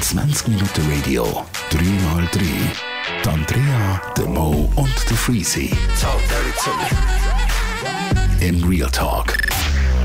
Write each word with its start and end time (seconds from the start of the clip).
20 0.00 0.48
Minuten 0.48 0.90
Radio, 0.90 1.44
3x3. 1.70 2.40
Die 3.22 3.28
Andrea, 3.28 4.00
der 4.16 4.26
Mo 4.26 4.70
und 4.76 5.10
der 5.10 5.16
Freezy. 5.16 5.70
In 8.40 8.64
Real 8.64 8.90
Talk. 8.90 9.45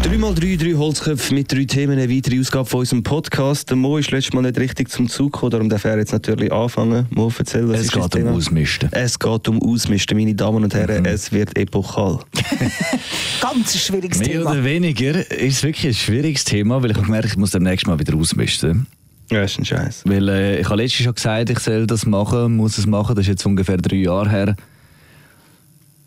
3x3, 0.03 0.57
drei 0.57 0.73
Holzköpfe 0.77 1.33
mit 1.33 1.51
drei 1.51 1.65
Themen, 1.65 1.97
eine 1.99 2.09
weitere 2.09 2.39
Ausgabe 2.39 2.67
von 2.67 2.79
unserem 2.79 3.03
Podcast. 3.03 3.69
Der 3.69 3.77
Mo 3.77 3.97
ist 3.97 4.09
letztes 4.11 4.33
Mal 4.33 4.41
nicht 4.41 4.57
richtig 4.57 4.89
zum 4.89 5.07
Zug 5.07 5.33
gekommen, 5.33 5.51
darum 5.51 5.69
darf 5.69 5.85
er 5.85 5.97
jetzt 5.99 6.11
natürlich 6.11 6.51
anfangen. 6.51 7.05
Mo, 7.11 7.31
erzähl, 7.37 7.67
was 7.69 7.79
Es 7.79 7.85
ist 7.85 7.95
das 7.95 8.03
geht 8.09 8.15
um 8.15 8.19
Thema? 8.25 8.31
Ausmisten. 8.31 8.89
Es 8.91 9.19
geht 9.19 9.47
um 9.47 9.61
Ausmisten, 9.61 10.17
meine 10.17 10.33
Damen 10.33 10.63
und 10.63 10.73
Herren, 10.73 11.05
es 11.05 11.31
wird 11.31 11.55
epochal. 11.57 12.19
Ganz 13.41 13.75
ein 13.75 13.79
schwieriges 13.79 14.19
Mehr 14.19 14.27
Thema. 14.29 14.51
oder 14.51 14.63
weniger 14.63 15.31
ist 15.31 15.57
es 15.57 15.63
wirklich 15.63 15.87
ein 15.87 15.93
schwieriges 15.93 16.43
Thema, 16.45 16.81
weil 16.81 16.91
ich 16.91 16.97
habe 16.97 17.05
gemerkt, 17.05 17.27
ich 17.27 17.37
muss 17.37 17.51
demnächst 17.51 17.85
mal 17.85 17.99
wieder 17.99 18.15
ausmisten. 18.15 18.87
Ja, 19.29 19.43
ist 19.43 19.59
ein 19.59 19.65
Scheiß. 19.65 20.01
Weil 20.05 20.27
äh, 20.27 20.59
ich 20.59 20.65
habe 20.65 20.81
letztens 20.81 21.05
schon 21.05 21.15
gesagt, 21.15 21.49
ich 21.51 21.59
soll 21.59 21.85
das 21.87 22.05
machen, 22.05 22.57
muss 22.57 22.77
es 22.77 22.85
machen. 22.85 23.15
Das 23.15 23.23
ist 23.23 23.29
jetzt 23.29 23.45
ungefähr 23.45 23.77
drei 23.77 23.97
Jahre 23.97 24.29
her. 24.29 24.55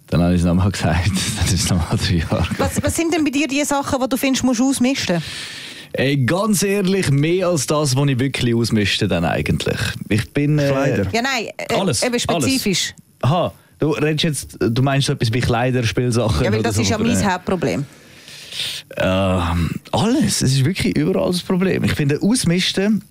Dann 0.09 0.23
habe 0.23 0.35
ich 0.35 0.41
es 0.41 0.47
nochmal 0.47 0.71
gesagt. 0.71 1.09
Dann 1.37 1.47
ist 1.47 1.53
es 1.53 1.71
nochmal 1.71 1.99
drei 1.99 2.17
Jahre. 2.17 2.47
Was, 2.59 2.83
was 2.83 2.97
sind 2.97 3.13
denn 3.13 3.25
bei 3.25 3.31
dir 3.31 3.49
die 3.49 3.65
Sachen, 3.65 4.01
die 4.01 4.09
du 4.09 4.17
findest, 4.17 4.45
musst 4.45 4.61
du 4.61 4.69
ausmisten? 4.69 5.23
Ey, 5.93 6.17
ganz 6.17 6.63
ehrlich, 6.65 7.11
mehr 7.11 7.49
als 7.49 7.67
das, 7.67 7.95
was 7.95 8.09
ich 8.09 8.19
wirklich 8.19 8.55
ausmiste 8.55 9.07
dann 9.07 9.25
eigentlich. 9.25 9.79
Ich 10.09 10.29
bin... 10.33 10.59
Äh, 10.59 10.69
Kleider. 10.69 11.07
Ja, 11.13 11.23
nein, 11.23 11.51
äh, 11.57 11.75
Alles, 11.75 12.03
eben 12.03 12.19
spezifisch. 12.19 12.95
Aha, 13.23 13.53
du 13.79 13.91
redest 13.91 14.25
jetzt, 14.25 14.57
du 14.59 14.83
meinst 14.83 15.07
so 15.07 15.13
etwas 15.13 15.33
wie 15.33 15.41
Kleider, 15.41 15.85
Spielsachen 15.85 16.45
Ja, 16.45 16.53
weil 16.53 16.63
das 16.65 16.75
so, 16.75 16.83
ist 16.83 16.91
ja 16.91 16.99
mein 16.99 17.33
Hauptproblem. 17.33 17.87
Ähm, 18.97 19.71
alles. 19.93 20.43
Es 20.43 20.53
ist 20.53 20.65
wirklich 20.65 20.97
überall 20.97 21.31
das 21.31 21.43
Problem. 21.43 21.85
Ich 21.85 21.93
finde, 21.93 22.21
ausmisten. 22.21 23.05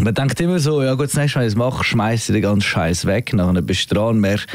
Man 0.00 0.14
denkt 0.14 0.40
immer 0.40 0.58
so, 0.58 0.82
ja 0.82 0.94
gut, 0.94 1.06
das 1.06 1.14
nächste 1.16 1.38
Mal, 1.38 1.42
wenn 1.42 1.48
ich 1.48 1.54
es 1.54 1.58
mache, 1.58 1.84
schmeiße 1.84 2.32
ich 2.32 2.36
den 2.36 2.42
ganzen 2.42 2.62
Scheiß 2.62 3.06
weg. 3.06 3.32
Dann 3.34 3.64
bist 3.66 3.90
du 3.90 3.94
dran 3.94 4.08
und 4.16 4.20
merkst, 4.20 4.46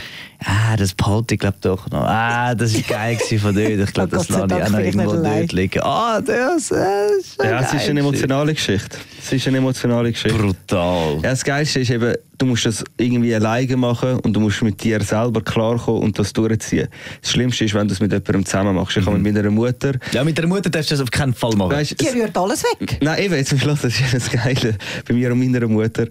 ah, 0.46 0.76
das 0.78 0.94
behalte 0.94 1.36
ich 1.36 1.40
glaube 1.40 1.58
doch 1.62 1.90
noch. 1.90 2.04
Ah, 2.04 2.54
das 2.56 2.74
war 2.76 2.82
geil 2.82 3.18
von 3.40 3.56
dort. 3.56 3.68
Ich 3.70 3.94
glaube, 3.94 4.10
Oh 4.16 4.18
das 4.18 4.30
lasse 4.30 4.46
ich 4.56 4.64
auch 4.64 4.70
noch 4.70 4.80
irgendwo 4.80 5.14
dort 5.16 5.52
liegen. 5.52 5.82
Ah, 5.84 6.22
das, 6.22 6.70
das 6.70 6.72
ist 6.72 7.36
schon 7.36 7.46
Ja, 7.46 7.60
es 7.62 7.74
ist 7.74 7.80
geil 7.80 7.90
eine 7.90 8.00
emotionale 8.02 8.54
Geschichte. 8.54 8.98
Es 9.24 9.32
ist 9.34 9.48
eine 9.48 9.58
emotionale 9.58 10.12
Geschichte. 10.12 10.38
Brutal. 10.38 11.16
Ja, 11.24 11.30
das 11.32 11.44
Geilste 11.44 11.80
ist 11.80 11.90
eben, 11.92 12.16
du 12.38 12.46
musst 12.48 12.66
das 12.66 12.84
irgendwie 12.98 13.34
alleine 13.36 13.78
machen 13.78 14.20
und 14.20 14.34
du 14.34 14.40
musst 14.40 14.62
mit 14.64 14.84
dir 14.84 15.02
selber 15.02 15.42
klarkommen 15.42 16.02
und 16.02 16.18
das 16.18 16.34
durchziehen. 16.34 16.88
Das 17.22 17.32
Schlimmste 17.32 17.66
ist, 17.66 17.74
wenn 17.74 17.88
du 17.88 17.94
es 17.94 18.00
mit 18.00 18.12
jemandem 18.12 18.46
zusammen 18.46 18.76
machst. 18.76 18.98
Ich 18.98 19.06
habe 19.06 19.18
mit 19.18 19.34
meiner 19.34 19.50
Mutter... 19.52 19.94
Ja, 20.12 20.24
mit 20.24 20.38
der 20.38 20.48
Mutter 20.48 20.70
darfst 20.70 20.90
du 20.92 20.96
das 20.96 21.02
auf 21.02 21.12
keinen 21.12 21.34
Fall 21.34 21.56
machen. 21.56 21.72
Weißt, 21.72 22.00
Die 22.02 22.08
rührt 22.08 22.36
alles 22.38 22.64
weg. 22.64 22.98
Nein, 23.02 23.24
eben, 23.24 23.36
jetzt 23.36 23.58
Schluss, 23.60 23.82
das 23.82 24.00
ist 24.00 24.14
das 24.14 24.30
Geile 24.32 24.76
bei 25.08 25.14
mir 25.14 25.31
und 25.32 25.40
meiner 25.40 25.68
Mutter. 25.68 26.08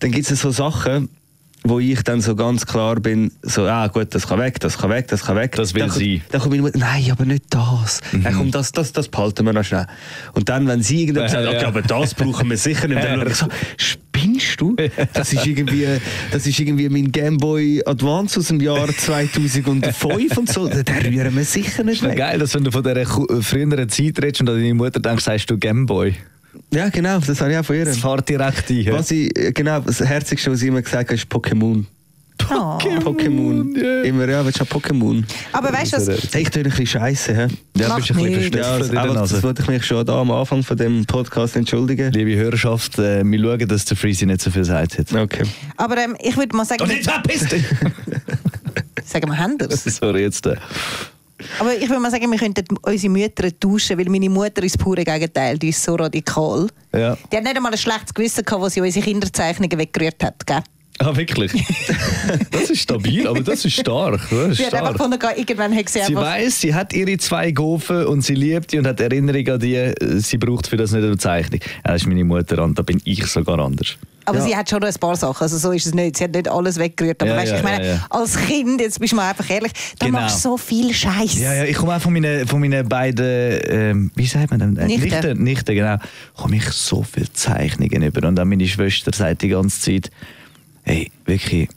Dann 0.00 0.10
gibt 0.12 0.30
es 0.30 0.40
so 0.40 0.50
Sachen, 0.50 1.08
wo 1.64 1.80
ich 1.80 2.02
dann 2.02 2.20
so 2.20 2.36
ganz 2.36 2.64
klar 2.64 2.96
bin, 3.00 3.32
so, 3.42 3.62
ah 3.66 3.88
gut, 3.88 4.14
das 4.14 4.28
kann 4.28 4.38
weg, 4.38 4.60
das 4.60 4.78
kann 4.78 4.90
weg, 4.90 5.08
das 5.08 5.24
kann 5.24 5.36
weg. 5.36 5.52
Das 5.56 5.74
will 5.74 5.80
dann, 5.80 5.88
kommt- 5.90 5.98
sie. 5.98 6.22
Dann 6.30 6.40
kommt 6.40 6.52
meine 6.52 6.62
Mutter, 6.62 6.78
nein, 6.78 7.08
aber 7.10 7.24
nicht 7.24 7.44
das. 7.50 8.00
Dann 8.12 8.34
kommt 8.34 8.54
das, 8.54 8.70
das, 8.72 8.92
das 8.92 9.08
behalten 9.08 9.44
wir 9.46 9.52
noch 9.52 9.64
schnell. 9.64 9.86
Und 10.34 10.48
dann, 10.48 10.68
wenn 10.68 10.82
sie 10.82 11.02
irgendwann 11.02 11.28
sagt, 11.28 11.46
okay, 11.48 11.64
aber 11.64 11.82
das 11.82 12.14
brauchen 12.14 12.48
wir 12.50 12.56
sicher 12.56 12.86
nicht, 12.86 13.02
dann 13.02 13.18
schaue 13.18 13.28
ich 13.30 13.34
so, 13.34 13.46
spinnst 13.78 14.60
du? 14.60 14.76
Das 15.12 15.32
ist 15.32 15.44
irgendwie, 15.44 15.86
das 16.30 16.46
ist 16.46 16.58
irgendwie 16.60 16.88
mein 16.88 17.10
Gameboy 17.10 17.82
Advance 17.84 18.38
aus 18.38 18.46
dem 18.48 18.60
Jahr 18.60 18.86
2005 18.88 20.36
und 20.36 20.48
so. 20.52 20.68
Den 20.68 20.84
rühren 21.04 21.34
wir 21.36 21.44
sicher 21.44 21.82
nicht 21.82 21.96
ist 21.96 22.02
noch 22.02 22.10
weg. 22.10 22.18
geil, 22.18 22.38
dass 22.38 22.54
wenn 22.54 22.62
du 22.64 22.70
von 22.70 22.84
dieser 22.84 23.06
früheren 23.42 23.88
Zeit 23.88 24.22
redest 24.22 24.40
und 24.40 24.50
an 24.50 24.56
deine 24.56 24.74
Mutter 24.74 25.00
denkst, 25.00 25.24
sagst 25.24 25.50
du 25.50 25.58
Gameboy. 25.58 26.14
Ja, 26.72 26.88
genau, 26.88 27.18
das 27.18 27.40
habe 27.40 27.52
ich 27.52 27.58
auch 27.58 27.64
von 27.64 27.76
ihr. 27.76 27.84
Das 27.84 27.98
fährt 27.98 28.28
direkt 28.28 28.70
ein. 28.70 28.86
Was 28.92 29.10
ich, 29.10 29.36
äh, 29.38 29.52
genau, 29.52 29.80
das 29.80 30.00
Herzigste, 30.00 30.50
was 30.50 30.62
ich 30.62 30.68
immer 30.68 30.82
gesagt 30.82 31.10
habe, 31.10 31.14
ist 31.14 31.26
Pokémon. 31.30 31.84
Oh. 32.50 32.78
Pokémon. 32.78 33.76
ja. 33.76 34.02
Immer, 34.02 34.28
ja, 34.28 34.44
willst 34.44 34.60
du 34.60 34.64
auch 34.64 34.68
Pokémon? 34.68 35.24
Aber 35.52 35.72
weißt 35.72 35.94
du 35.94 35.96
was? 35.96 36.32
Hey, 36.32 36.42
ich 36.42 36.50
tue 36.50 36.62
ein 36.62 36.68
bisschen 36.70 36.86
scheiße. 36.86 37.34
hä? 37.34 37.46
Ja, 37.76 37.88
Mach 37.88 37.96
bist 37.96 38.10
ein 38.10 38.16
bisschen 38.18 38.38
nicht. 38.40 38.54
Ja, 38.54 39.00
aber 39.00 39.14
das 39.14 39.42
wollte 39.42 39.62
ich 39.62 39.68
mich 39.68 39.84
schon 39.84 40.04
da 40.04 40.20
am 40.20 40.30
Anfang 40.30 40.62
von 40.62 40.76
dem 40.76 41.04
Podcast 41.06 41.56
entschuldigen. 41.56 42.12
Liebe 42.12 42.36
Hörerschaft, 42.36 42.98
äh, 42.98 43.24
wir 43.24 43.40
schauen, 43.40 43.68
dass 43.68 43.84
der 43.86 43.96
Freezy 43.96 44.26
nicht 44.26 44.42
so 44.42 44.50
viel 44.50 44.64
sagt 44.64 44.98
hat. 44.98 45.12
Okay. 45.12 45.44
Aber 45.76 45.96
ähm, 45.96 46.14
ich 46.20 46.36
würde 46.36 46.54
mal 46.56 46.64
sagen, 46.66 46.82
Und 46.82 46.92
jetzt 46.92 47.10
verpiss 47.10 47.46
dich! 47.48 47.64
sagen 49.04 49.30
wir 49.30 49.38
anders. 49.38 49.84
Sorry, 49.84 50.22
jetzt. 50.22 50.46
Äh. 50.46 50.56
Aber 51.58 51.74
ich 51.74 51.88
würde 51.88 52.00
mal 52.00 52.10
sagen, 52.10 52.30
wir 52.30 52.38
könnten 52.38 52.64
unsere 52.82 53.12
Mütter 53.12 53.60
tauschen, 53.60 53.98
weil 53.98 54.08
meine 54.08 54.30
Mutter 54.30 54.62
ist 54.62 54.76
das 54.76 54.82
pure 54.82 55.04
Gegenteil. 55.04 55.58
Die 55.58 55.68
ist 55.68 55.82
so 55.82 55.94
radikal. 55.94 56.68
Ja. 56.94 57.16
Die 57.30 57.36
hat 57.36 57.44
nicht 57.44 57.56
einmal 57.56 57.72
ein 57.72 57.78
schlechtes 57.78 58.14
Gewissen 58.14 58.44
gehabt, 58.44 58.62
wo 58.62 58.68
sie 58.68 58.80
unsere 58.80 59.04
Kinderzeichnungen 59.04 59.78
weggerührt 59.78 60.22
hat. 60.24 60.46
Gell? 60.46 60.62
Ah, 60.98 61.14
wirklich? 61.14 61.52
das 62.50 62.70
ist 62.70 62.80
stabil, 62.82 63.26
aber 63.28 63.40
das 63.40 63.64
ist 63.64 63.74
stark. 63.74 64.20
Das 64.30 64.48
ist 64.50 64.56
Sie 64.58 64.66
hat 64.66 64.74
einfach 64.74 64.94
stark. 64.94 65.20
gefunden, 65.20 65.38
irgendwann 65.38 65.76
hat 65.76 65.88
sie 65.88 66.00
Sie 66.06 66.14
weiß, 66.14 66.60
sie 66.60 66.74
hat 66.74 66.92
ihre 66.94 67.16
zwei 67.18 67.50
Gofen 67.52 68.06
und 68.06 68.22
sie 68.22 68.34
liebt 68.34 68.72
die 68.72 68.78
und 68.78 68.86
hat 68.86 69.00
Erinnerung 69.00 69.46
an 69.48 69.60
die. 69.60 69.74
äh, 69.76 69.94
Sie 70.20 70.38
braucht 70.38 70.66
für 70.66 70.76
das 70.76 70.92
nicht 70.92 71.04
eine 71.04 71.18
Zeichnung. 71.18 71.60
Das 71.84 72.02
ist 72.02 72.08
meine 72.08 72.24
Mutter 72.24 72.62
und 72.62 72.78
da 72.78 72.82
bin 72.82 73.00
ich 73.04 73.26
sogar 73.26 73.58
anders. 73.58 73.96
Aber 74.28 74.38
Ja. 74.38 74.44
sie 74.44 74.56
hat 74.56 74.68
schon 74.68 74.80
noch 74.80 74.88
ein 74.88 74.94
paar 74.98 75.14
Sachen, 75.14 75.40
also 75.42 75.56
so 75.56 75.70
ist 75.70 75.86
es 75.86 75.94
nicht. 75.94 76.16
Sie 76.16 76.24
hat 76.24 76.32
nicht 76.34 76.48
alles 76.48 76.78
weggerührt. 76.78 77.22
Aber 77.22 77.30
Ja, 77.30 77.36
weißt, 77.36 77.46
du, 77.46 77.52
ja, 77.52 77.58
ich 77.58 77.62
meine, 77.64 77.86
ja, 77.86 77.94
ja. 77.94 78.06
als 78.10 78.36
Kind, 78.36 78.80
jetzt 78.80 78.98
bist 78.98 79.12
du 79.12 79.16
mal 79.16 79.28
einfach 79.30 79.48
ehrlich, 79.48 79.70
da 80.00 80.06
Genau. 80.06 80.18
machst 80.20 80.44
du 80.44 80.48
so 80.50 80.56
viel 80.56 80.92
Scheiß. 80.92 81.38
Ja, 81.38 81.54
ja, 81.54 81.64
ich 81.64 81.76
komme 81.76 81.94
auch 81.94 82.00
von 82.00 82.12
meinen, 82.12 82.44
von 82.48 82.58
meinen 82.58 82.88
beiden, 82.88 83.60
ähm, 83.68 84.10
wie 84.16 84.26
sagt 84.26 84.50
man 84.50 84.58
denn? 84.58 84.76
Äh, 84.78 84.86
Nichten. 84.86 85.02
Nichten, 85.10 85.42
Nichten, 85.44 85.74
genau. 85.76 85.96
komme 86.36 86.56
ich 86.56 86.64
so 86.70 87.04
viele 87.04 87.32
Zeichnungen 87.32 88.02
über. 88.02 88.26
Und 88.26 88.34
dann 88.34 88.48
meine 88.48 88.66
Schwester 88.66 89.12
sagt 89.14 89.42
die 89.42 89.48
ganze 89.48 89.80
Zeit, 89.80 90.10
hey, 90.86 91.10
wirklich, 91.24 91.68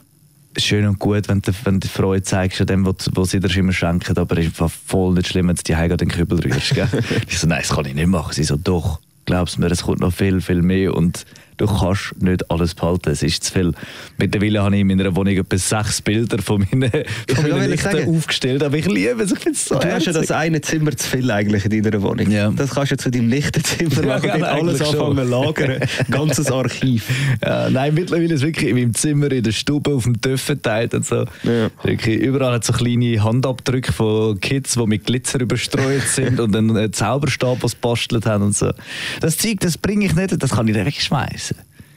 schön 0.56 0.86
und 0.86 0.98
gut, 0.98 1.28
wenn 1.28 1.42
du, 1.42 1.52
wenn 1.64 1.80
du 1.80 1.88
Freude 1.88 2.22
zeigst 2.22 2.60
an 2.60 2.66
dem, 2.66 2.86
was, 2.86 3.10
was 3.12 3.30
sie 3.30 3.40
dir 3.40 3.54
immer 3.56 3.72
schenken, 3.72 4.16
aber 4.16 4.38
es 4.38 4.46
ist 4.46 4.62
voll 4.86 5.14
nicht 5.14 5.28
schlimm, 5.28 5.48
wenn 5.48 5.56
du 5.56 5.62
die 5.62 5.76
Heim 5.76 5.96
den 5.96 6.08
Kübel 6.08 6.40
rührst. 6.40 6.74
Ich 7.28 7.38
so, 7.38 7.46
nein, 7.46 7.60
das 7.60 7.74
kann 7.74 7.84
ich 7.84 7.94
nicht 7.94 8.06
machen. 8.06 8.32
Sie 8.32 8.44
so, 8.44 8.56
doch, 8.56 9.00
glaubst 9.26 9.58
mir, 9.58 9.66
es 9.66 9.82
kommt 9.82 10.00
noch 10.00 10.12
viel, 10.12 10.40
viel 10.40 10.62
mehr 10.62 10.94
und 10.94 11.26
du 11.60 11.66
kannst 11.66 12.14
nicht 12.20 12.50
alles 12.50 12.74
behalten, 12.74 13.10
es 13.10 13.22
ist 13.22 13.44
zu 13.44 13.52
viel. 13.52 13.72
Mittlerweile 14.18 14.62
habe 14.62 14.74
ich 14.74 14.80
in 14.80 14.86
meiner 14.86 15.14
Wohnung 15.14 15.34
etwa 15.36 15.58
sechs 15.58 16.00
Bilder 16.00 16.38
von 16.42 16.66
meinen, 16.70 16.90
von 17.34 17.50
meinen. 17.50 17.70
Nichten 17.70 18.16
aufgestellt, 18.16 18.62
aber 18.62 18.76
ich 18.76 18.86
liebe 18.86 19.22
es, 19.22 19.32
ich 19.32 19.38
finde 19.38 19.56
es 19.56 19.64
so 19.66 19.74
Du 19.74 19.80
hast 19.80 20.06
ja 20.06 20.12
herzig. 20.12 20.28
das 20.28 20.30
eine 20.30 20.60
Zimmer 20.60 20.96
zu 20.96 21.08
viel 21.08 21.30
eigentlich 21.30 21.66
in 21.66 21.82
deiner 21.82 22.02
Wohnung. 22.02 22.30
Ja. 22.30 22.50
Das 22.50 22.70
kannst 22.70 22.92
du 22.92 22.96
zu 22.96 23.10
deinem 23.10 23.28
Nichtenzimmer 23.28 23.90
Ja, 24.00 24.06
machen, 24.16 24.28
ja, 24.28 24.38
dort 24.38 24.50
alles 24.50 24.80
anfangen 24.80 25.16
zu 25.16 25.24
lagern. 25.24 25.80
Ganzes 26.10 26.50
Archiv. 26.52 27.06
Ja, 27.44 27.68
nein, 27.68 27.94
mittlerweile 27.94 28.26
ist 28.26 28.40
es 28.40 28.42
wirklich 28.42 28.70
in 28.70 28.76
meinem 28.76 28.94
Zimmer, 28.94 29.30
in 29.30 29.42
der 29.42 29.52
Stube, 29.52 29.92
auf 29.92 30.04
dem 30.04 30.20
Töpf 30.20 30.42
verteilt 30.42 30.94
und 30.94 31.04
so. 31.04 31.26
Ja. 31.42 31.70
Wirklich, 31.82 32.20
überall 32.20 32.54
hat 32.54 32.64
so 32.64 32.72
kleine 32.72 33.22
Handabdrücke 33.22 33.92
von 33.92 34.40
Kids, 34.40 34.74
die 34.74 34.86
mit 34.86 35.04
Glitzer 35.04 35.40
überstreut 35.40 36.02
sind 36.06 36.40
und 36.40 36.56
einen 36.56 36.92
Zauberstab, 36.92 37.58
was 37.62 37.74
bastelt 37.74 38.24
haben 38.26 38.44
und 38.44 38.56
so. 38.56 38.72
Das 39.20 39.36
Zeug, 39.36 39.60
das 39.60 39.76
bringe 39.76 40.06
ich 40.06 40.14
nicht, 40.14 40.42
das 40.42 40.50
kann 40.50 40.66
ich 40.68 40.74
nicht 40.74 40.86
wegschmeißen. 40.86 41.49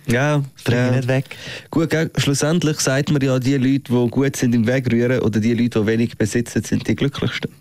Ja, 0.07 0.43
Das 0.55 0.63
bringe 0.63 0.79
ja. 0.81 0.89
ich 0.89 0.95
nicht 0.97 1.07
weg. 1.07 1.25
Gut, 1.71 1.89
gell? 1.89 2.11
schlussendlich 2.17 2.79
sagt 2.79 3.11
man 3.11 3.21
ja, 3.21 3.39
die 3.39 3.55
Leute, 3.55 3.91
die 3.91 4.09
gut 4.09 4.35
sind 4.35 4.53
im 4.53 4.67
Wegrühren 4.67 5.19
oder 5.19 5.39
die 5.39 5.53
Leute, 5.53 5.79
die 5.81 5.87
wenig 5.87 6.17
besitzen, 6.17 6.63
sind 6.63 6.87
die 6.87 6.95
glücklichsten. 6.95 7.51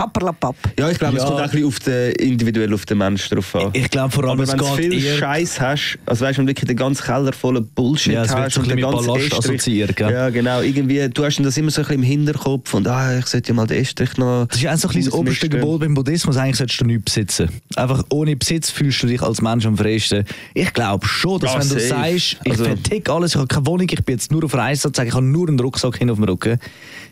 Papperlapapp. 0.00 0.56
Ja, 0.78 0.88
ich 0.90 0.98
glaube, 0.98 1.16
es 1.18 1.22
Ja. 1.22 1.28
kommt 1.28 1.40
auch 1.40 1.44
ein 1.44 1.50
bisschen 1.50 1.66
auf 1.66 1.78
den, 1.80 2.12
individuell 2.12 2.72
auf 2.72 2.86
den 2.86 2.98
Menschen 2.98 3.34
drauf 3.34 3.54
an. 3.54 3.70
Ich 3.74 3.90
glaube 3.90 4.10
vor 4.10 4.24
allem, 4.24 4.32
Aber 4.32 4.44
es 4.44 4.50
wenn 4.52 4.58
du 4.58 4.64
viel 4.64 5.00
Scheiß 5.18 5.60
hast, 5.60 5.98
also 6.06 6.24
weißt 6.24 6.38
du, 6.38 6.40
wenn 6.40 6.46
du 6.46 6.50
wirklich 6.52 6.68
den 6.68 6.76
ganzen 6.76 7.04
Keller 7.04 7.32
voller 7.34 7.60
Bullshit 7.60 8.14
Ja, 8.14 8.22
es 8.24 8.30
wird 8.30 8.38
hast 8.40 8.56
und 8.56 8.66
den 8.68 8.76
bisschen 8.76 8.88
mit 8.90 8.94
ganzen 8.94 9.06
Ballast 9.12 9.34
assoziiert, 9.38 9.96
gell? 9.96 10.10
Ja, 10.10 10.30
genau. 10.30 10.60
Irgendwie, 10.62 11.06
du 11.10 11.24
hast 11.24 11.38
das 11.38 11.56
immer 11.58 11.70
so 11.70 11.82
ein 11.82 11.86
bisschen 11.86 11.94
im 11.96 12.02
Hinterkopf 12.02 12.72
und 12.74 12.88
ah, 12.88 13.18
ich 13.18 13.26
sollte 13.26 13.48
ja 13.48 13.54
mal 13.54 13.66
den 13.66 13.78
Estrich 13.82 14.16
noch. 14.16 14.46
Das 14.46 14.56
ist 14.56 14.62
ja 14.62 14.72
auch 14.72 14.78
so 14.78 14.88
ein 14.88 14.94
bisschen 14.94 15.10
das 15.10 15.14
oberste. 15.20 15.48
Gebot 15.50 15.80
beim 15.80 15.92
Buddhismus. 15.94 16.36
Eigentlich 16.38 16.56
solltest 16.56 16.80
du 16.80 16.84
nichts 16.86 17.04
besitzen. 17.04 17.48
Einfach 17.76 18.02
ohne 18.10 18.36
Besitz 18.36 18.70
fühlst 18.70 19.02
du 19.02 19.06
dich 19.06 19.20
als 19.20 19.42
Mensch 19.42 19.66
am 19.66 19.76
freisten. 19.76 20.24
Ich 20.54 20.72
glaube 20.72 21.06
schon, 21.06 21.40
dass 21.40 21.52
Ja, 21.52 21.60
wenn 21.60 21.68
du 21.68 21.74
safe. 21.74 21.88
sagst, 21.88 22.36
ich 22.44 22.50
Also- 22.52 22.64
vertick 22.64 23.08
alles, 23.10 23.32
ich 23.32 23.36
habe 23.36 23.48
keine 23.48 23.66
Wohnung, 23.66 23.86
ich 23.90 24.02
bin 24.04 24.14
jetzt 24.14 24.32
nur 24.32 24.44
auf 24.44 24.54
Reise, 24.54 24.90
ich 24.90 25.12
habe 25.12 25.22
nur 25.24 25.46
einen 25.48 25.60
Rucksack 25.60 25.98
hin 25.98 26.08
auf 26.10 26.16
dem 26.16 26.24
Rücken. 26.24 26.58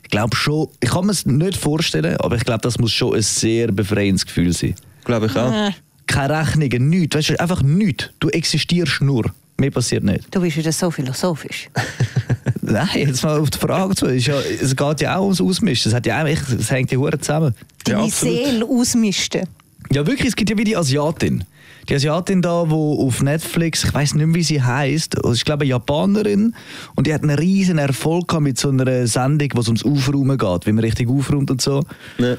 Ich 0.05 0.11
glaube 0.11 0.35
schon, 0.35 0.69
ich 0.81 0.89
kann 0.89 1.05
mir 1.05 1.13
es 1.13 1.27
nicht 1.27 1.57
vorstellen, 1.59 2.17
aber 2.21 2.37
ich 2.37 2.45
glaube, 2.45 2.61
das 2.79 2.83
muss 2.83 2.93
schon 2.93 3.15
ein 3.17 3.23
sehr 3.23 3.73
befreiendes 3.73 4.25
Gefühl 4.25 4.53
sein. 4.53 4.75
Glaube 5.05 5.27
ich 5.27 5.37
auch. 5.37 5.53
Äh, 5.53 5.73
Keine 6.07 6.39
Rechnungen, 6.39 6.89
nichts. 6.89 7.17
Weißt 7.17 7.31
du, 7.31 7.41
einfach 7.41 7.61
nichts. 7.63 8.11
Du 8.21 8.29
existierst 8.29 9.01
nur. 9.01 9.25
Mehr 9.59 9.73
passiert 9.73 10.05
nicht. 10.05 10.33
du 10.33 10.41
bist 10.41 10.57
wieder 10.57 10.71
so 10.71 10.89
philosophisch. 10.89 11.69
Nein, 12.63 12.89
jetzt 12.95 13.25
mal 13.25 13.41
auf 13.41 13.51
die 13.51 13.59
Frage 13.59 13.97
zu. 13.97 14.07
Ist 14.07 14.29
ja, 14.29 14.39
es 14.39 14.77
geht 14.77 15.01
ja 15.01 15.17
auch 15.17 15.25
ums 15.25 15.41
Ausmischen. 15.41 15.89
Es, 15.89 15.95
hat 15.95 16.07
ja 16.07 16.23
auch, 16.23 16.27
es 16.27 16.71
hängt 16.71 16.93
ja 16.93 16.99
hure 16.99 17.19
zusammen. 17.19 17.53
Deine 17.83 18.03
absolut. 18.03 18.37
Seele 18.37 18.65
ausmisten. 18.65 19.49
Ja, 19.91 20.07
wirklich, 20.07 20.29
es 20.29 20.37
gibt 20.37 20.51
ja 20.51 20.57
wie 20.57 20.65
die 20.65 20.77
Asiatin. 20.77 21.43
Die 21.89 21.95
Asiatin 21.95 22.43
da, 22.43 22.65
die 22.67 22.73
auf 22.73 23.23
Netflix, 23.23 23.83
ich 23.83 23.95
weiß 23.95 24.15
nicht 24.15 24.27
mehr, 24.27 24.35
wie 24.37 24.43
sie 24.43 24.63
heißt, 24.63 25.17
ich 25.33 25.45
glaube 25.45 25.63
eine 25.63 25.71
Japanerin 25.71 26.55
und 26.95 27.07
die 27.07 27.15
hat 27.15 27.23
einen 27.23 27.37
riesen 27.37 27.79
Erfolg 27.79 28.39
mit 28.41 28.59
so 28.59 28.69
einer 28.69 29.07
Sendung, 29.07 29.49
wo 29.55 29.61
es 29.61 29.69
ums 29.69 29.85
Aufräumen 29.85 30.37
geht, 30.37 30.67
wie 30.67 30.73
man 30.73 30.85
richtig 30.85 31.09
aufräumt 31.09 31.51
und 31.51 31.63
so. 31.63 31.83
Ja. 32.19 32.37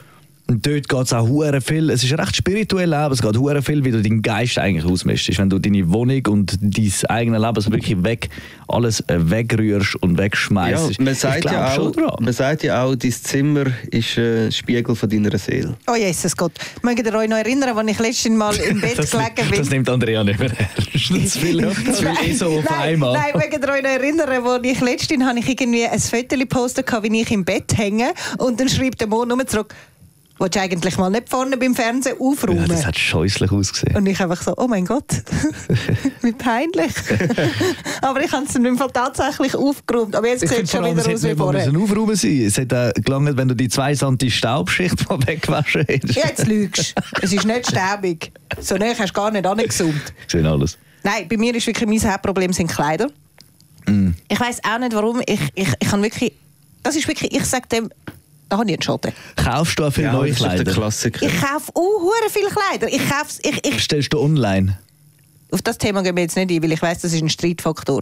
Und 0.50 0.66
dort 0.66 0.90
geht 0.90 1.02
es 1.06 1.14
auch 1.14 1.28
hure 1.28 1.62
viel. 1.62 1.92
Es 1.92 2.04
ist 2.04 2.18
recht 2.18 2.36
spirituell, 2.36 2.92
aber 2.96 3.14
es 3.14 3.22
geht 3.22 3.38
hure 3.38 3.62
viel, 3.62 3.86
wie 3.86 3.92
du 3.92 4.02
deinen 4.02 4.24
Geist 4.24 4.58
eigentlich 4.58 4.84
ausmischst. 4.84 5.38
Wenn 5.38 5.48
du 5.48 5.60
deine 5.60 5.88
Wohnung 5.92 6.26
und 6.28 6.58
dein 6.60 6.92
eigenes 7.08 7.40
Leben 7.40 7.62
so 7.62 7.72
wirklich 7.72 8.04
weg, 8.04 8.30
alles 8.68 9.00
äh, 9.02 9.30
wegrührst 9.30 9.96
und 10.02 10.18
Ja, 10.18 10.24
wegschmeißt. 10.24 11.00
man 11.02 11.14
sagt, 11.14 11.46
ja 11.46 11.78
auch, 11.78 12.20
man 12.20 12.34
sagt 12.34 12.64
ja 12.64 12.84
auch, 12.84 12.96
dein 12.96 13.12
Zimmer 13.12 13.66
ist 13.92 14.18
ein 14.18 14.52
Spiegel 14.52 14.96
von 14.96 15.08
deiner 15.08 15.38
Seele. 15.38 15.78
Oh 15.88 15.96
Jesus 15.96 16.36
Gott. 16.36 16.54
Mögt 16.82 17.06
ihr 17.06 17.14
euch 17.14 17.30
noch 17.30 17.38
erinnern, 17.38 17.78
als 17.78 17.92
ich 17.92 18.00
letztes 18.00 18.32
Mal 18.32 18.56
im 18.56 18.82
Bett 18.82 18.98
Das, 18.98 19.12
gelegen 19.12 19.50
bin? 19.52 19.60
das 19.60 19.70
nimmt 19.70 19.88
Andrea 19.88 20.24
nicht 20.24 20.40
mehr 20.40 20.50
ernst. 20.50 21.32
Zu 21.32 21.40
viel, 21.40 21.70
zu 21.72 21.94
viel 21.94 22.32
ESO 22.32 22.58
auf 22.58 22.66
nein, 22.66 22.80
einmal. 22.94 23.14
Nein, 23.14 23.32
mögt 23.36 23.54
ihr 23.64 23.70
euch 23.72 23.84
noch 23.84 23.90
erinnern, 23.90 24.30
als 24.30 24.64
ich 24.64 24.82
letztens 24.82 25.24
habe 25.24 25.38
ich 25.38 25.48
irgendwie 25.48 25.86
ein 25.86 26.00
Foto 26.00 26.36
gepostet, 26.38 26.92
wie 27.04 27.22
ich 27.22 27.30
im 27.32 27.46
Bett 27.46 27.78
hänge 27.78 28.14
und 28.40 28.60
dann 28.60 28.68
schreibt 28.68 29.00
der 29.00 29.08
Mo 29.08 29.26
nur 29.26 29.46
zurück, 29.46 29.76
willst 30.40 30.56
du 30.56 30.62
eigentlich 30.62 30.98
mal 30.98 31.10
nicht 31.10 31.30
vorne 31.30 31.58
beim 31.58 31.76
Fernsehen 31.76 32.16
Ja, 32.20 32.26
aufräumen? 32.26 32.68
das 32.68 32.86
hat 32.86 32.98
scheußlich 32.98 33.52
ausgesehen. 33.52 33.96
und 33.96 34.06
ich 34.06 34.20
einfach 34.22 34.42
so, 34.42 34.54
oh 34.58 34.68
mein 34.68 34.86
Gott, 34.86 35.06
wie 36.22 36.32
peinlich. 36.32 36.92
Aber 38.02 38.24
ich 38.24 38.32
habe 38.32 38.46
es 38.48 38.56
im 38.56 38.78
Fall 38.78 38.92
tatsächlich 38.92 39.56
aufgeräumt. 39.56 40.16
Aber 40.16 40.28
jetzt 40.28 40.42
sieht 40.48 40.52
es 40.64 40.72
schon 40.72 40.86
wieder 40.86 40.98
es 41.02 41.08
aus 41.08 41.24
wie 41.24 41.36
vorher. 41.36 41.72
müssen 41.72 41.84
aufräumen 41.84 42.16
sein. 42.16 42.42
Es 42.46 42.58
hätte 42.58 42.94
auch 42.96 43.02
gelangt, 43.02 43.38
wenn 43.38 43.48
du 43.48 43.56
die 43.56 43.70
2 43.70 43.96
cm 43.96 44.30
Staubschicht 44.30 45.10
mal 45.10 45.20
weggewaschen 45.28 45.84
hättest. 45.88 46.16
Jetzt 46.16 46.48
lügst 46.48 46.94
du. 46.98 47.02
Es 47.22 47.34
ist 47.34 47.46
nicht 47.46 47.70
staubig. 47.70 48.32
So 48.60 48.76
näher 48.78 48.96
hast 48.98 49.10
du 49.10 49.14
gar 49.14 49.32
nicht 49.32 49.46
angezoomt. 49.46 50.14
Ich 50.26 50.32
sehe 50.32 50.50
alles. 50.50 50.78
Nein, 51.04 51.28
bei 51.30 51.38
mir 51.38 51.54
ist 51.56 51.68
wirklich 51.68 51.88
mein 51.88 52.12
Hauptproblem 52.12 52.52
sind 52.54 52.70
Kleider. 52.72 53.08
Mm. 53.88 54.10
Ich 54.28 54.40
weiß 54.40 54.60
auch 54.64 54.80
nicht, 54.80 54.94
warum. 54.94 55.22
Ich, 55.26 55.40
ich, 55.56 55.70
ich 55.80 55.88
kann 55.90 56.02
wirklich. 56.04 56.34
Das 56.84 56.96
ist 56.96 57.08
wirklich, 57.08 57.34
ich 57.36 57.46
sage 57.46 57.68
dem, 57.70 57.90
da 58.50 58.58
habe 58.58 58.68
ich 58.70 58.74
einen 58.74 58.82
Schaden. 58.82 59.12
Kaufst 59.36 59.80
du 59.80 59.86
auch 59.86 59.92
viele 59.94 60.08
Ja, 60.08 60.14
neue 60.14 60.30
das 60.32 60.38
ist 60.38 60.46
doch 60.46 60.50
der 60.50 60.64
Kleider? 60.64 60.74
Klassiker. 60.74 61.26
Ich 61.26 61.42
kaufe 61.42 61.72
uh, 61.76 62.02
hure 62.02 62.30
viele 62.30 62.50
Kleider. 62.50 62.88
Ich 62.94 63.08
kauf's, 63.10 63.40
ich, 63.44 63.66
ich, 63.66 63.76
Bestellst 63.76 64.12
du 64.14 64.20
online? 64.20 64.78
auf 65.52 65.62
das 65.64 65.78
Thema 65.80 66.04
gehen 66.04 66.16
wir 66.16 66.24
jetzt 66.24 66.36
nicht 66.36 66.52
ein, 66.52 66.62
weil 66.64 66.72
ich 66.74 66.82
weiß, 66.82 67.00
das 67.00 67.12
ist 67.14 67.22
ein 67.22 67.30
Streitfaktor. 67.30 68.02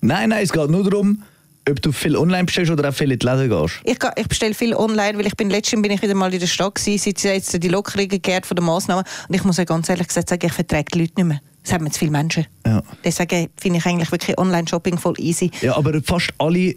Nein, 0.00 0.30
nein, 0.30 0.42
es 0.42 0.52
geht 0.52 0.68
nur 0.70 0.82
darum, 0.88 1.22
ob 1.68 1.80
du 1.82 1.92
viel 1.92 2.16
online 2.16 2.44
bestellst 2.44 2.72
oder 2.72 2.88
auch 2.88 2.94
viel 2.94 3.12
in 3.12 3.18
die 3.18 3.26
Läden 3.26 3.48
gehst. 3.50 3.74
Ich, 3.84 3.98
ich 4.16 4.26
bestelle 4.28 4.54
viel 4.54 4.74
online, 4.74 5.16
weil 5.18 5.26
ich 5.26 5.36
bin 5.36 5.48
letztens 5.50 5.82
bin 5.82 5.92
ich 5.92 6.02
wieder 6.02 6.14
mal 6.14 6.32
in 6.32 6.40
der 6.40 6.46
Stadt 6.48 6.74
gewesen, 6.74 6.98
seit 7.04 7.22
jetzt 7.22 7.62
die 7.62 7.68
Lockerungen 7.68 8.08
gegeben 8.08 8.44
von 8.44 8.56
den 8.56 8.64
Massnahmen 8.64 9.04
und 9.28 9.34
ich 9.34 9.44
muss 9.44 9.58
euch 9.60 9.66
ganz 9.66 9.88
ehrlich 9.88 10.08
gesagt 10.08 10.28
sagen, 10.28 10.44
ich 10.46 10.52
verträge 10.52 10.86
die 10.94 10.98
Leute 11.00 11.12
nicht 11.16 11.26
mehr. 11.26 11.40
Es 11.62 11.72
haben 11.72 11.84
mir 11.84 11.90
zu 11.90 11.98
viele 11.98 12.10
Menschen. 12.12 12.46
Ja. 12.66 12.82
Deswegen 13.04 13.48
finde 13.60 13.78
ich 13.78 13.86
eigentlich 13.86 14.10
wirklich 14.10 14.38
Online-Shopping 14.38 14.96
voll 14.98 15.14
easy. 15.18 15.50
Ja, 15.60 15.76
aber 15.76 16.00
fast 16.02 16.30
alle 16.38 16.74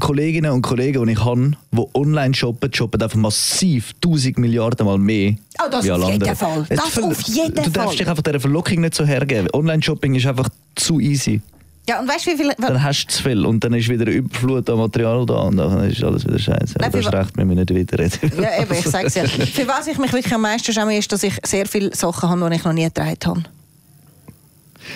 Kolleginnen 0.00 0.50
und 0.50 0.62
Kollegen, 0.62 1.06
die 1.06 1.12
ich 1.12 1.24
habe, 1.24 1.52
die 1.72 1.82
online 1.94 2.34
shoppen, 2.34 2.72
shoppen 2.72 3.00
einfach 3.00 3.16
massiv 3.16 3.92
1000 4.04 4.38
Milliarden 4.38 4.86
Mal 4.86 4.98
mehr. 4.98 5.34
Oh, 5.62 5.68
das 5.70 5.88
auf 5.88 6.10
jeden. 6.10 6.34
Fall. 6.36 6.66
Das 6.68 6.88
ver- 6.88 7.04
auf 7.04 7.20
jeden 7.22 7.54
Du 7.54 7.62
Fall. 7.62 7.70
darfst 7.72 8.00
dich 8.00 8.08
einfach 8.08 8.22
dieser 8.22 8.40
Verlockung 8.40 8.80
nicht 8.80 8.94
so 8.94 9.04
hergeben. 9.04 9.48
Online-Shopping 9.52 10.14
ist 10.16 10.26
einfach 10.26 10.48
zu 10.74 10.98
easy. 11.00 11.40
Ja, 11.88 12.00
und 12.00 12.08
weißt 12.08 12.26
du, 12.26 12.30
wie 12.32 12.36
viel... 12.36 12.52
Dann 12.58 12.82
hast 12.82 13.04
du 13.04 13.12
zu 13.12 13.22
viel 13.22 13.44
und 13.44 13.62
dann 13.62 13.74
ist 13.74 13.88
wieder 13.90 14.06
eine 14.06 14.12
Überflut 14.14 14.68
an 14.70 14.78
Material 14.78 15.26
da 15.26 15.34
und 15.34 15.58
dann 15.58 15.90
ist 15.90 16.02
alles 16.02 16.24
wieder 16.26 16.38
scheiße. 16.38 16.76
Nein, 16.78 16.88
Aber 16.88 16.90
das 16.90 16.92
für- 16.92 16.98
ist 17.00 17.12
recht, 17.26 17.36
wir 17.36 17.44
müssen 17.44 17.58
nicht 17.60 17.92
weiterreden. 17.92 18.42
Ja, 18.42 18.62
eben, 18.62 18.72
ich 18.72 18.86
sage 18.86 19.06
es 19.06 19.14
ja. 19.14 19.24
Für 19.26 19.68
was 19.68 19.86
ich 19.86 19.98
mich 19.98 20.10
wirklich 20.12 20.34
am 20.34 20.40
meisten 20.40 20.72
schäme, 20.72 20.96
ist, 20.96 21.12
dass 21.12 21.22
ich 21.22 21.34
sehr 21.44 21.66
viele 21.66 21.94
Sachen 21.94 22.28
habe, 22.30 22.48
die 22.50 22.56
ich 22.56 22.64
noch 22.64 22.72
nie 22.72 22.84
getragen 22.84 23.16
habe. 23.26 23.42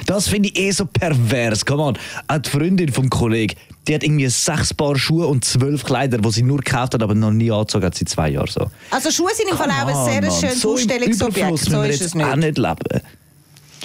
Das 0.07 0.29
finde 0.29 0.49
ich 0.49 0.59
eh 0.59 0.71
so 0.71 0.87
pervers. 0.87 1.65
Come 1.65 1.83
on. 1.83 1.99
Auch 2.27 2.39
die 2.39 2.51
Freundin 2.51 2.93
vom 2.93 3.09
Kollegen, 3.11 3.55
die 3.87 3.95
hat 3.95 4.03
irgendwie 4.03 4.29
sechs 4.29 4.75
Paar 4.75 4.97
Schuhe 4.97 5.27
und 5.27 5.45
zwölf 5.45 5.85
Kleider, 5.85 6.19
die 6.19 6.31
sie 6.31 6.43
nur 6.43 6.59
gekauft 6.59 6.95
hat, 6.95 7.03
aber 7.03 7.15
noch 7.15 7.31
nie 7.31 7.51
angezogen 7.51 7.87
hat 7.87 7.95
seit 7.95 8.09
zwei 8.09 8.31
Jahren 8.31 8.49
so. 8.49 8.71
Also 8.91 9.11
Schuhe 9.11 9.31
sind 9.35 9.51
im 9.51 9.57
Fall 9.57 9.71
auch 9.71 9.87
ein 9.87 10.13
sehr 10.13 10.23
Mann, 10.23 10.41
schönes 10.41 10.61
so 10.61 10.73
Ausstellungsobjekt. 10.75 11.59
So 11.59 11.83
ist 11.83 12.03
es 12.03 12.15
auch 12.15 12.37
nicht. 12.37 12.57
nicht 12.57 12.59
leben. 12.59 13.03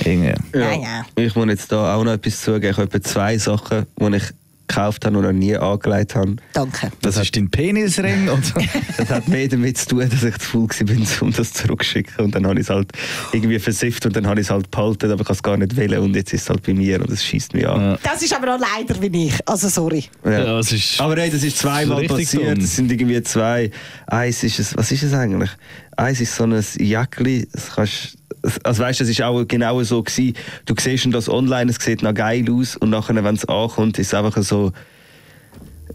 Irgendwie. 0.04 0.34
Nein, 0.54 0.82
ja. 0.82 1.06
Ich 1.16 1.36
muss 1.36 1.48
jetzt 1.48 1.72
da 1.72 1.96
auch 1.96 2.04
noch 2.04 2.14
etwas 2.14 2.42
zugeben. 2.42 2.72
Ich 2.72 2.78
habe 2.78 2.88
etwa 2.88 3.02
zwei 3.02 3.38
Sachen, 3.38 3.86
die 4.00 4.16
ich 4.16 4.24
gekauft 4.68 5.06
habe 5.06 5.18
und 5.18 5.24
noch 5.24 5.32
nie 5.32 5.56
angelegt 5.56 6.16
habe. 6.16 6.36
Danke. 6.54 6.92
Das 7.02 7.18
ist 7.18 7.36
dein 7.36 7.50
Penisring 7.50 8.30
und 8.30 8.46
so. 8.46 8.54
Das 8.98 9.10
hat 9.10 9.28
mehr 9.28 9.48
damit 9.48 9.78
zu 9.78 9.90
tun, 9.90 10.10
dass 10.10 10.24
ich 10.24 10.38
zu 10.38 10.68
faul 10.68 10.68
war, 10.70 11.22
um 11.22 11.34
das 11.34 11.54
zurückzuschicken. 11.54 12.26
Und 12.26 12.36
dann 12.36 12.46
habe 12.46 12.60
ich 12.60 12.68
es 12.68 12.70
halt 12.70 12.92
irgendwie 13.32 13.60
versifft 13.60 14.06
und 14.06 14.16
dann 14.16 14.28
habe 14.28 14.40
ich 14.40 14.48
es 14.48 14.52
halt 14.52 14.70
behalten, 14.72 15.12
aber 15.12 15.22
ich 15.22 15.28
kann 15.28 15.36
es 15.36 15.44
gar 15.44 15.58
nicht 15.58 15.76
wählen 15.76 16.00
und 16.00 16.16
jetzt 16.16 16.34
ist 16.34 16.44
es 16.44 16.50
halt 16.50 16.64
bei 16.64 16.74
mir 16.74 17.02
und 17.02 17.12
das 17.12 17.24
schießt 17.24 17.54
mich 17.54 17.68
an. 17.68 17.82
Ja. 17.82 17.98
Das 18.04 18.22
ist 18.22 18.34
aber 18.36 18.56
auch 18.56 18.60
leider 18.60 19.02
wie 19.02 19.28
ich. 19.28 19.48
Also 19.48 19.70
sorry. 19.70 20.06
Ja. 20.24 20.32
Ja, 20.32 20.60
es 20.60 20.72
ist 20.72 21.00
Aber 21.00 21.16
hey, 21.16 21.30
das 21.30 21.44
ist 21.44 21.58
zweimal 21.58 22.00
richtig 22.00 22.32
passiert. 22.32 22.58
Das 22.62 22.76
sind 22.76 22.92
irgendwie 22.92 23.22
zwei. 23.24 23.72
Eins 24.08 24.44
ist 24.44 24.60
es, 24.60 24.76
was 24.78 24.92
ist 24.92 25.04
es 25.04 25.14
eigentlich? 25.14 25.50
Eins 25.96 26.22
ist 26.22 26.36
so 26.36 26.44
ein 26.44 26.64
Jäckli. 26.80 27.48
Das 27.52 27.76
kannst, 27.76 28.18
also 28.64 28.84
weißt, 28.84 29.02
das 29.02 29.10
ist 29.10 29.22
auch 29.22 29.44
genau 29.48 29.82
so 29.84 30.04
gewesen. 30.04 30.36
Du 30.66 30.74
siehst 30.80 31.08
das 31.12 31.30
online, 31.30 31.72
es 31.72 31.84
sieht 31.84 32.04
noch 32.04 32.14
geil 32.14 32.46
aus 32.52 32.76
und 32.76 32.90
nachher, 32.90 33.24
wenn 33.24 33.36
es 33.36 33.46
ankommt, 33.46 33.98
ist 34.00 34.08
es 34.08 34.14
einfach 34.14 34.42
so 34.44 34.72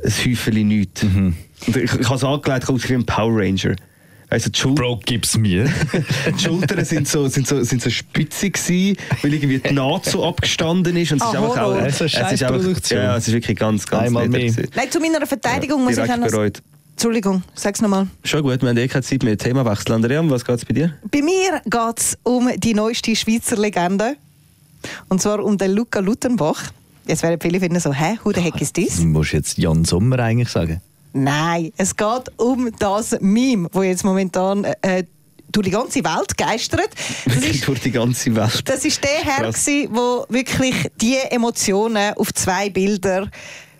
ein 0.04 0.12
Häufchen 0.24 0.68
nichts. 0.68 1.02
Mhm. 1.02 1.34
Und 1.66 1.76
ich, 1.76 1.92
ich 1.92 2.06
habe 2.06 2.14
es 2.14 2.24
angelegt, 2.24 2.66
kommt 2.66 2.88
wie 2.88 2.94
ein 2.94 3.04
Power 3.04 3.32
Ranger. 3.36 3.76
Also 4.30 4.50
die, 4.50 4.58
Schul 4.58 4.74
Bro, 4.74 5.00
gib's 5.06 5.38
mir. 5.38 5.64
die 6.38 6.42
Schultern 6.42 6.84
sind 6.84 7.08
so, 7.08 7.28
sind 7.28 7.46
so, 7.46 7.62
sind 7.62 7.80
so 7.80 7.88
spitzig 7.88 8.54
gewesen, 8.54 8.96
weil 9.22 9.32
irgendwie 9.34 9.58
die 9.58 9.72
Naht 9.72 10.04
so 10.04 10.22
abgestanden 10.24 10.96
ist. 10.96 11.12
Und 11.12 11.22
es 11.22 11.28
Ah, 11.28 11.30
ist 11.30 11.36
einfach 11.36 11.62
auch, 11.62 11.76
es 11.76 12.00
ist 12.00 12.14
einfach, 12.42 12.90
ja, 12.90 13.16
es 13.16 13.26
ist 13.26 13.34
wirklich 13.34 13.58
ganz, 13.58 13.86
ganz 13.86 14.08
Einmal 14.08 14.28
mehr. 14.28 14.52
Nein, 14.74 14.90
zu 14.90 15.00
meiner 15.00 15.26
Verteidigung 15.26 15.82
muss 15.82 15.96
ich 15.96 16.10
auch 16.10 16.16
noch... 16.18 16.26
bereut. 16.28 16.62
Entschuldigung, 16.98 17.44
sag's 17.54 17.80
nochmal. 17.80 18.08
Schon 18.24 18.42
gut, 18.42 18.60
wir 18.60 18.70
haben 18.70 18.76
eh 18.76 18.88
keine 18.88 19.04
Zeit 19.04 19.22
mehr. 19.22 19.38
Themawechsel. 19.38 19.94
Andrea, 19.94 20.18
um 20.18 20.30
was 20.30 20.44
geht 20.44 20.56
es 20.56 20.64
bei 20.64 20.74
dir? 20.74 20.94
Bei 21.08 21.22
mir 21.22 21.62
geht 21.64 21.98
es 22.00 22.18
um 22.24 22.50
die 22.56 22.74
neueste 22.74 23.14
Schweizer 23.14 23.56
Legende. 23.56 24.16
Und 25.08 25.22
zwar 25.22 25.44
um 25.44 25.56
den 25.56 25.70
Luca 25.76 26.00
Lutenbach. 26.00 26.60
Jetzt 27.06 27.22
werden 27.22 27.38
viele 27.40 27.60
finden 27.60 27.78
so, 27.78 27.92
hä, 27.92 28.18
who 28.24 28.32
the 28.32 28.40
heck 28.40 28.60
is 28.60 28.72
this? 28.72 28.96
Du 28.96 29.06
musst 29.06 29.32
jetzt 29.32 29.58
Jan 29.58 29.84
Sommer 29.84 30.18
eigentlich 30.18 30.48
sagen. 30.48 30.80
Nein, 31.12 31.72
es 31.76 31.94
geht 31.94 32.32
um 32.36 32.68
das 32.80 33.16
Meme, 33.20 33.68
das 33.72 33.84
jetzt 33.84 34.04
momentan 34.04 34.64
äh, 34.64 35.04
durch 35.52 35.66
die 35.66 35.70
ganze 35.70 36.02
Welt 36.02 36.36
geistert. 36.36 36.90
Das 37.26 37.36
ist, 37.44 37.64
Durch 37.68 37.78
die 37.78 37.92
ganze 37.92 38.34
Welt. 38.34 38.62
das 38.68 38.84
ist 38.84 39.04
der 39.04 39.22
Herr, 39.22 39.52
der 39.52 40.26
wirklich 40.30 40.74
die 41.00 41.14
Emotionen 41.30 42.14
auf 42.16 42.34
zwei 42.34 42.70
Bilder 42.70 43.30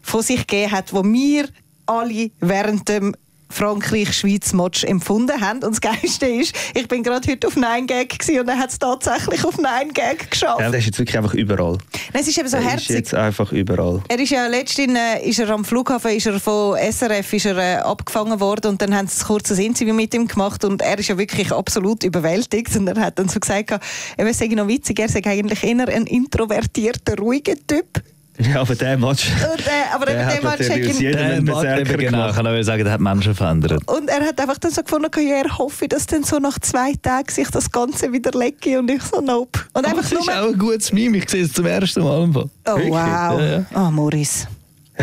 von 0.02 0.22
sich 0.22 0.46
gegeben 0.46 0.70
hat, 0.70 0.92
wo 0.92 1.02
wir 1.02 1.48
alle 1.88 2.31
während 2.40 2.88
dem 2.88 3.14
Frankreich-Schweiz-Match 3.50 4.85
empfunden 4.85 5.40
haben. 5.40 5.62
Und 5.64 5.73
das 5.73 5.81
Geilste 5.81 6.26
ist, 6.26 6.55
ich 6.75 6.87
bin 6.88 7.02
gerade 7.02 7.31
heute 7.31 7.46
auf 7.46 7.56
9gag 7.56 8.19
gewesen 8.19 8.40
und 8.40 8.49
er 8.49 8.58
hat 8.58 8.70
es 8.70 8.79
tatsächlich 8.79 9.44
auf 9.44 9.58
9gag 9.58 10.30
geschafft. 10.30 10.61
Ja, 10.61 10.71
der 10.71 10.78
ist 10.78 10.87
jetzt 10.87 10.99
wirklich 10.99 11.16
einfach 11.16 11.35
überall. 11.35 11.78
Nein, 12.12 12.23
es 12.23 12.28
ist 12.28 12.38
eben 12.38 12.49
so 12.49 12.57
der 12.59 12.66
ist 12.66 12.73
herzig. 12.73 12.90
jetzt 12.90 13.14
einfach 13.14 13.52
überall. 13.52 14.02
Er 14.09 14.18
ist 14.18 14.30
ja 14.30 14.47
letztens 14.47 14.99
äh, 14.99 15.28
ist 15.28 15.38
er 15.38 15.50
am 15.50 15.64
Flughafen 15.64 16.11
ist 16.11 16.26
er 16.26 16.38
von 16.38 16.76
SRF 16.76 17.33
ist 17.33 17.47
er, 17.47 17.57
äh, 17.57 17.76
abgefangen 17.76 18.38
worden 18.40 18.73
und 18.73 18.83
dann 18.83 18.95
haben 18.95 19.07
sie 19.07 19.23
ein 19.23 19.26
kurzes 19.26 19.59
Interview 19.59 19.95
mit 19.95 20.14
ihm 20.14 20.26
gemacht 20.26 20.64
und 20.64 20.83
er 20.83 20.99
ist 20.99 21.09
ja 21.09 21.16
wirklich 21.16 21.50
absolut 21.52 22.04
überwältigt 22.04 22.76
und 22.76 22.87
er 22.87 23.00
hat 23.00 23.18
dann 23.18 23.28
so 23.28 23.40
gesagt, 23.40 23.71
er 24.16 24.35
sei 24.35 24.47
noch 24.49 24.68
witzig, 24.68 24.99
er 24.99 25.09
sei 25.09 25.25
eigentlich 25.25 25.64
eher 25.64 25.88
ein 25.88 26.07
introvertierter, 26.07 27.16
ruhiger 27.16 27.54
Typ. 27.66 28.02
Ja, 28.38 28.61
aber 28.61 28.75
der 28.76 28.97
Match. 28.99 29.26
Und, 29.52 29.61
äh, 29.66 29.71
aber 29.92 30.07
Der 30.07 30.26
hat 30.26 30.35
der 30.42 30.50
Match 30.50 30.71
hat 30.71 30.76
ihn, 30.78 31.16
Mann, 31.37 31.45
Berserker 31.45 31.90
eben 31.90 31.99
genau, 31.99 32.33
kann 32.33 32.47
ich 32.57 32.66
sagen, 32.66 32.85
der 32.85 32.92
hat 32.92 33.00
Menschen 33.00 33.35
verändert. 33.35 33.83
und 33.88 34.09
er 34.09 34.21
hat 34.26 34.40
einfach 34.40 34.59
dann 34.59 34.71
so 34.71 34.83
gefunden, 34.83 35.11
ja, 35.16 35.42
er 35.45 35.59
hoffe, 35.59 35.88
dass 35.88 36.07
dann 36.07 36.23
so 36.23 36.38
nach 36.38 36.59
zwei 36.61 36.92
Tagen 37.02 37.30
sich 37.30 37.49
das 37.49 37.71
Ganze 37.71 38.12
wieder 38.12 38.30
lege 38.38 38.78
und 38.78 38.90
ich 38.90 39.02
so, 39.02 39.21
nope. 39.21 39.61
Und 39.73 39.85
Aber 39.85 39.88
einfach 39.99 40.02
das 40.02 40.12
nur... 40.12 40.21
ist 40.21 40.30
auch 40.30 40.49
ein 40.52 40.59
gutes 40.59 40.92
Meme, 40.92 41.18
ich 41.18 41.28
sehe 41.28 41.45
es 41.45 41.52
zum 41.52 41.66
ersten 41.66 42.02
Mal. 42.02 42.23
im 42.25 42.33
Fall. 42.33 42.49
Oh, 42.66 42.71
Wirklich? 42.76 42.90
wow. 42.90 43.00
Ja, 43.00 43.40
ja. 43.47 43.64
Oh, 43.75 43.90
Maurice. 43.90 44.47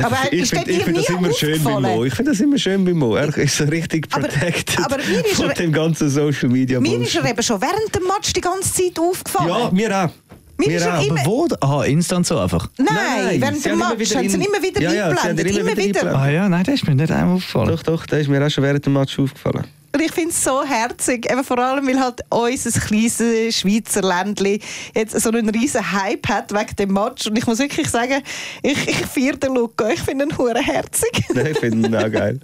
Aber 0.03 0.17
ich 0.29 0.41
ist 0.41 0.49
finde 0.49 0.73
find 0.73 0.97
das 0.97 1.07
immer 1.09 1.33
schön 1.33 1.63
bei 1.63 1.71
aufgefallen? 1.71 1.95
Mo. 1.97 2.03
Ich 2.03 2.13
finde 2.13 2.31
das 2.31 2.41
immer 2.41 2.57
schön 2.57 2.83
bei 2.83 2.93
Mo. 2.93 3.15
Er 3.15 3.37
ist 3.37 3.55
so 3.57 3.63
richtig 3.63 4.07
Aber- 4.11 4.27
protected 4.27 4.77
aber 4.85 4.97
mir 4.97 5.25
ist 5.25 5.35
von 5.35 5.49
dem 5.53 5.71
ganzen 5.71 6.09
Social 6.09 6.49
Media 6.49 6.81
Mir 6.81 6.99
ist 6.99 7.15
er 7.15 7.23
eben 7.29 7.41
schon 7.41 7.61
während 7.61 7.95
dem 7.95 8.03
Match 8.03 8.33
die 8.33 8.41
ganze 8.41 8.73
Zeit 8.73 8.99
aufgefallen. 8.99 9.47
Ja, 9.49 9.71
mir 9.71 10.05
auch. 10.05 10.09
Mir 10.57 10.67
Mir 10.67 10.77
ist 10.77 10.87
auch. 10.87 11.03
immer- 11.05 11.19
Aber 11.21 11.25
wo? 11.25 11.47
Aha, 11.59 11.83
instant 11.85 12.25
so 12.25 12.39
einfach. 12.39 12.69
Nein, 12.77 12.87
Nein, 12.95 13.41
während 13.41 13.57
sie 13.61 13.69
dem 13.69 13.79
Match 13.79 13.99
wieder 13.99 14.19
haben 14.19 14.29
sie 14.29 14.35
immer 14.37 14.61
wieder 14.63 14.81
Ja, 14.81 15.07
eingeblendet. 15.09 15.47
immer 15.57 15.59
Immer 15.71 15.77
wieder. 15.77 16.15
Ah 16.17 16.29
ja, 16.29 16.47
nein, 16.49 16.63
das 16.63 16.75
ist 16.75 16.87
mir 16.87 16.95
nicht 16.95 17.11
einmal 17.11 17.35
aufgefallen. 17.35 17.67
Doch, 17.69 17.83
doch, 17.83 18.05
der 18.05 18.19
ist 18.21 18.29
mir 18.29 18.45
auch 18.45 18.49
schon 18.49 18.63
während 18.63 18.85
dem 18.85 18.93
Match 18.93 19.19
aufgefallen. 19.19 19.65
Und 19.93 20.01
ich 20.01 20.11
finde 20.11 20.31
es 20.31 20.43
so 20.43 20.61
herzig, 20.65 21.31
eben 21.31 21.41
vor 21.45 21.57
allem, 21.57 21.87
weil 21.87 21.97
halt 21.97 22.19
unser 22.29 22.79
kleines 22.81 23.55
Schweizer 23.55 24.01
Ländli 24.01 24.59
jetzt 24.93 25.17
so 25.21 25.29
einen 25.29 25.47
riesen 25.49 25.89
Hype 25.93 26.27
hat 26.27 26.51
wegen 26.51 26.75
dem 26.77 26.91
Match. 26.93 27.27
Und 27.27 27.37
ich 27.37 27.47
muss 27.47 27.59
wirklich 27.59 27.87
sagen, 27.89 28.21
ich, 28.61 28.87
ich 28.89 29.05
feiere 29.05 29.37
den 29.37 29.55
Luca, 29.55 29.89
ich 29.89 30.01
finde 30.01 30.25
ihn 30.25 30.37
hure 30.37 30.59
herzig. 30.61 31.23
Nein, 31.33 31.47
ich 31.51 31.57
finde 31.59 31.87
ihn 31.87 31.95
auch 31.95 32.11
geil. 32.11 32.41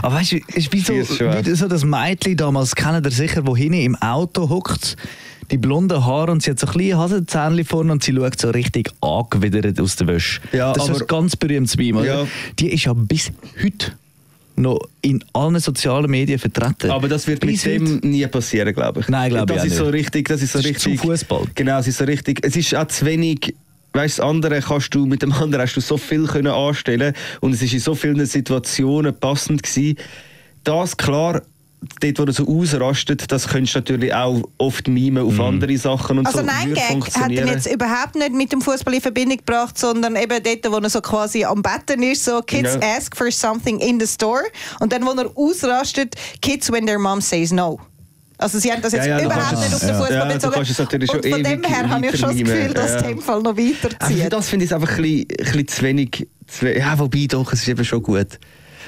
Aber 0.00 0.14
weißt 0.14 0.32
du, 0.32 0.36
es 0.48 0.56
ist 0.56 0.72
wie 0.72 0.80
so, 0.80 1.04
schon 1.04 1.44
wie 1.44 1.54
so 1.54 1.68
das 1.68 1.84
Mädchen 1.84 2.38
damals, 2.38 2.74
kennt 2.74 3.04
ihr 3.04 3.10
sicher, 3.12 3.46
wo 3.46 3.54
hinten 3.54 3.80
im 3.80 3.96
Auto 3.96 4.48
hockt, 4.48 4.96
die 5.50 5.58
blonden 5.58 6.04
Haare 6.04 6.32
und 6.32 6.42
sie 6.42 6.50
hat 6.50 6.58
so 6.58 6.66
kleine 6.66 6.98
Hasenzähnchen 6.98 7.64
vorne 7.64 7.92
und 7.92 8.02
sie 8.04 8.14
schaut 8.14 8.40
so 8.40 8.50
richtig 8.50 8.90
angewidert 9.00 9.80
aus 9.80 9.96
der 9.96 10.06
Wäsche. 10.06 10.40
Ja, 10.52 10.72
das 10.72 10.84
ist 10.84 10.86
so 10.88 10.92
aber- 10.94 11.04
ein 11.04 11.06
ganz 11.06 11.36
berühmtes 11.36 11.76
Meme? 11.76 12.06
Ja. 12.06 12.26
Die 12.58 12.68
ist 12.72 12.84
ja 12.84 12.92
bis 12.94 13.30
heute 13.62 13.92
noch 14.56 14.78
in 15.02 15.22
allen 15.32 15.58
sozialen 15.58 16.10
Medien 16.10 16.38
vertreten. 16.38 16.90
Aber 16.90 17.08
das 17.08 17.26
wird 17.26 17.40
Bis 17.40 17.64
mit 17.66 17.80
dem 17.80 17.94
heute. 17.96 18.06
nie 18.06 18.26
passieren, 18.28 18.72
glaube 18.72 19.00
ich. 19.00 19.08
Nein, 19.08 19.30
glaube 19.30 19.52
ich 19.52 19.56
das 19.56 19.62
auch 19.62 19.66
ist 19.66 19.76
so 19.76 19.84
nicht. 19.86 19.94
richtig, 19.94 20.28
Das 20.28 20.42
ist 20.42 20.52
so 20.52 20.58
Das 20.60 20.66
ist 20.66 20.76
richtig. 20.86 21.00
zu 21.00 21.06
Fußball. 21.08 21.44
Genau, 21.56 21.78
es 21.80 21.88
ist 21.88 21.98
so 21.98 22.04
richtig. 22.04 22.38
Es 22.46 22.54
ist 22.56 22.74
auch 22.74 22.86
zu 22.86 23.04
wenig. 23.04 23.54
Weißt, 23.92 24.18
das 24.18 24.24
andere 24.24 24.60
kannst 24.60 24.94
du 24.94 25.06
mit 25.06 25.22
dem 25.22 25.32
anderen 25.32 25.62
hast 25.62 25.74
du 25.76 25.80
so 25.80 25.96
viel 25.96 26.26
können 26.26 26.48
anstellen 26.52 27.14
und 27.40 27.52
es 27.52 27.62
ist 27.62 27.72
in 27.74 27.78
so 27.80 27.94
vielen 27.94 28.24
Situationen 28.26 29.14
passend 29.18 29.62
gewesen. 29.62 29.96
Das 30.64 30.96
klar, 30.96 31.42
dort 32.00 32.18
wo 32.18 32.24
er 32.24 32.32
so 32.32 32.46
ausrastet, 32.46 33.30
das 33.30 33.48
könntest 33.48 33.74
du 33.74 33.78
natürlich 33.80 34.14
auch 34.14 34.42
oft 34.58 34.88
mimen 34.88 35.22
auf 35.24 35.38
andere 35.40 35.76
Sachen 35.78 36.18
und 36.18 36.26
Also 36.26 36.38
so. 36.40 36.44
nein, 36.44 36.68
Würde 36.68 36.80
Gag 36.80 37.14
hat 37.16 37.30
ihn 37.30 37.46
jetzt 37.46 37.66
überhaupt 37.66 38.14
nicht 38.14 38.32
mit 38.32 38.52
dem 38.52 38.60
Fußball 38.60 38.94
in 38.94 39.00
Verbindung 39.00 39.38
gebracht, 39.38 39.78
sondern 39.78 40.16
eben 40.16 40.42
dort, 40.42 40.72
wo 40.72 40.76
er 40.78 40.90
so 40.90 41.00
quasi 41.00 41.44
am 41.44 41.62
Betten 41.62 42.02
ist, 42.02 42.24
so 42.24 42.40
Kids 42.42 42.78
Ja. 42.80 42.96
ask 42.96 43.16
for 43.16 43.30
something 43.30 43.78
in 43.80 43.98
the 44.00 44.06
store 44.06 44.44
und 44.80 44.92
dann, 44.92 45.04
wo 45.04 45.10
er 45.12 45.30
ausrastet, 45.36 46.14
Kids 46.42 46.70
when 46.72 46.86
their 46.86 46.98
mom 46.98 47.20
says 47.20 47.52
no. 47.52 47.78
Also 48.36 48.58
sie 48.58 48.70
haben 48.72 48.82
das 48.82 48.92
jetzt 48.92 49.06
Ja, 49.06 49.18
ja, 49.20 49.24
überhaupt 49.26 49.58
nicht 49.60 49.72
auf 49.74 49.80
den. 49.80 49.88
Fußball 49.94 50.12
Ja, 50.12 50.24
bezogen. 50.24 50.58
und 50.58 51.26
von 51.26 51.42
dem 51.44 51.62
her 51.64 51.88
habe 51.88 52.06
ich 52.06 52.18
schon 52.18 52.28
das. 52.30 52.36
Gefühl, 52.38 52.74
dass 52.74 52.90
Ja. 52.90 52.96
es 52.96 53.02
in 53.02 53.08
dem 53.10 53.20
Fall 53.20 53.42
noch 53.42 53.56
weiterzieht. 53.56 54.32
das 54.32 54.48
finde 54.48 54.64
ich 54.64 54.74
einfach 54.74 54.96
ein 54.98 55.02
bisschen, 55.02 55.26
ein 55.30 55.36
bisschen 55.44 55.68
zu 55.68 55.82
wenig. 55.82 56.28
Zu 56.48 56.76
ja, 56.76 56.98
wobei 56.98 57.26
doch, 57.28 57.52
es 57.52 57.60
ist 57.62 57.68
eben 57.68 57.84
schon 57.84 58.02
gut. 58.02 58.38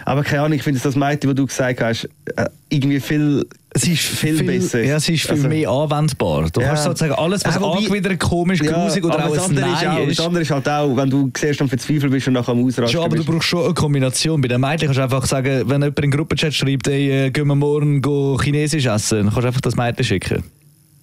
Aber 0.05 0.23
keine 0.23 0.43
Ahnung, 0.43 0.57
ich 0.57 0.63
finde 0.63 0.81
das 0.81 0.95
Mädchen, 0.97 1.31
was 1.31 1.37
du 1.37 1.47
gesagt 1.47 1.81
hast, 1.81 2.09
äh, 2.37 2.47
irgendwie 2.69 3.01
viel, 3.01 3.47
Es 3.71 3.87
ist 3.87 4.01
viel, 4.01 4.43
besser. 4.43 4.83
Ja, 4.83 4.97
es 4.97 5.09
ist 5.09 5.23
viel 5.23 5.33
Also- 5.33 5.49
mehr 5.49 5.69
anwendbar. 5.69 6.49
Du 6.51 6.61
Ja. 6.61 6.69
kannst 6.69 6.85
sozusagen 6.85 7.13
alles, 7.13 7.45
was 7.45 7.61
wobei- 7.61 7.79
angewidert, 7.79 8.19
komisch, 8.21 8.61
grusig 8.61 9.05
oder 9.05 9.27
auch 9.27 9.35
das 9.35 9.45
ein 9.51 9.59
andere 9.59 9.67
ist 9.71 9.77
auch, 9.77 9.83
Nein 9.83 9.97
Das 10.09 10.09
ist. 10.13 10.21
andere 10.21 10.43
ist 10.43 10.51
halt 10.51 10.69
auch, 10.69 10.97
wenn 10.97 11.11
du 11.11 11.31
siehst 11.37 11.61
und 11.61 11.69
verzweifelt 11.69 12.11
bist 12.11 12.27
und 12.27 12.33
nachher 12.35 12.53
am 12.53 12.65
Ausrasten 12.65 12.89
Schon, 12.89 13.01
aber 13.05 13.17
du 13.17 13.23
bist. 13.25 13.29
brauchst 13.29 13.49
schon 13.49 13.65
eine 13.65 13.75
Kombination. 13.75 14.41
Bei 14.41 14.49
den 14.49 14.61
Mädchen 14.61 14.87
kannst 14.89 14.99
du 14.99 15.03
einfach 15.03 15.27
sagen, 15.27 15.63
wenn 15.69 15.83
jemand 15.83 15.99
in 15.99 16.03
den 16.03 16.11
Gruppenchat 16.11 16.55
schreibt, 16.55 16.89
ey, 16.89 17.27
äh, 17.27 17.31
gehen 17.31 17.47
wir 17.47 17.55
morgen 17.55 18.01
go 18.01 18.39
Chinesisch 18.43 18.87
essen, 18.87 19.19
dann 19.19 19.27
kannst 19.27 19.43
du 19.43 19.47
einfach 19.49 19.61
das 19.61 19.77
Mädchen 19.77 20.05
schicken. 20.05 20.45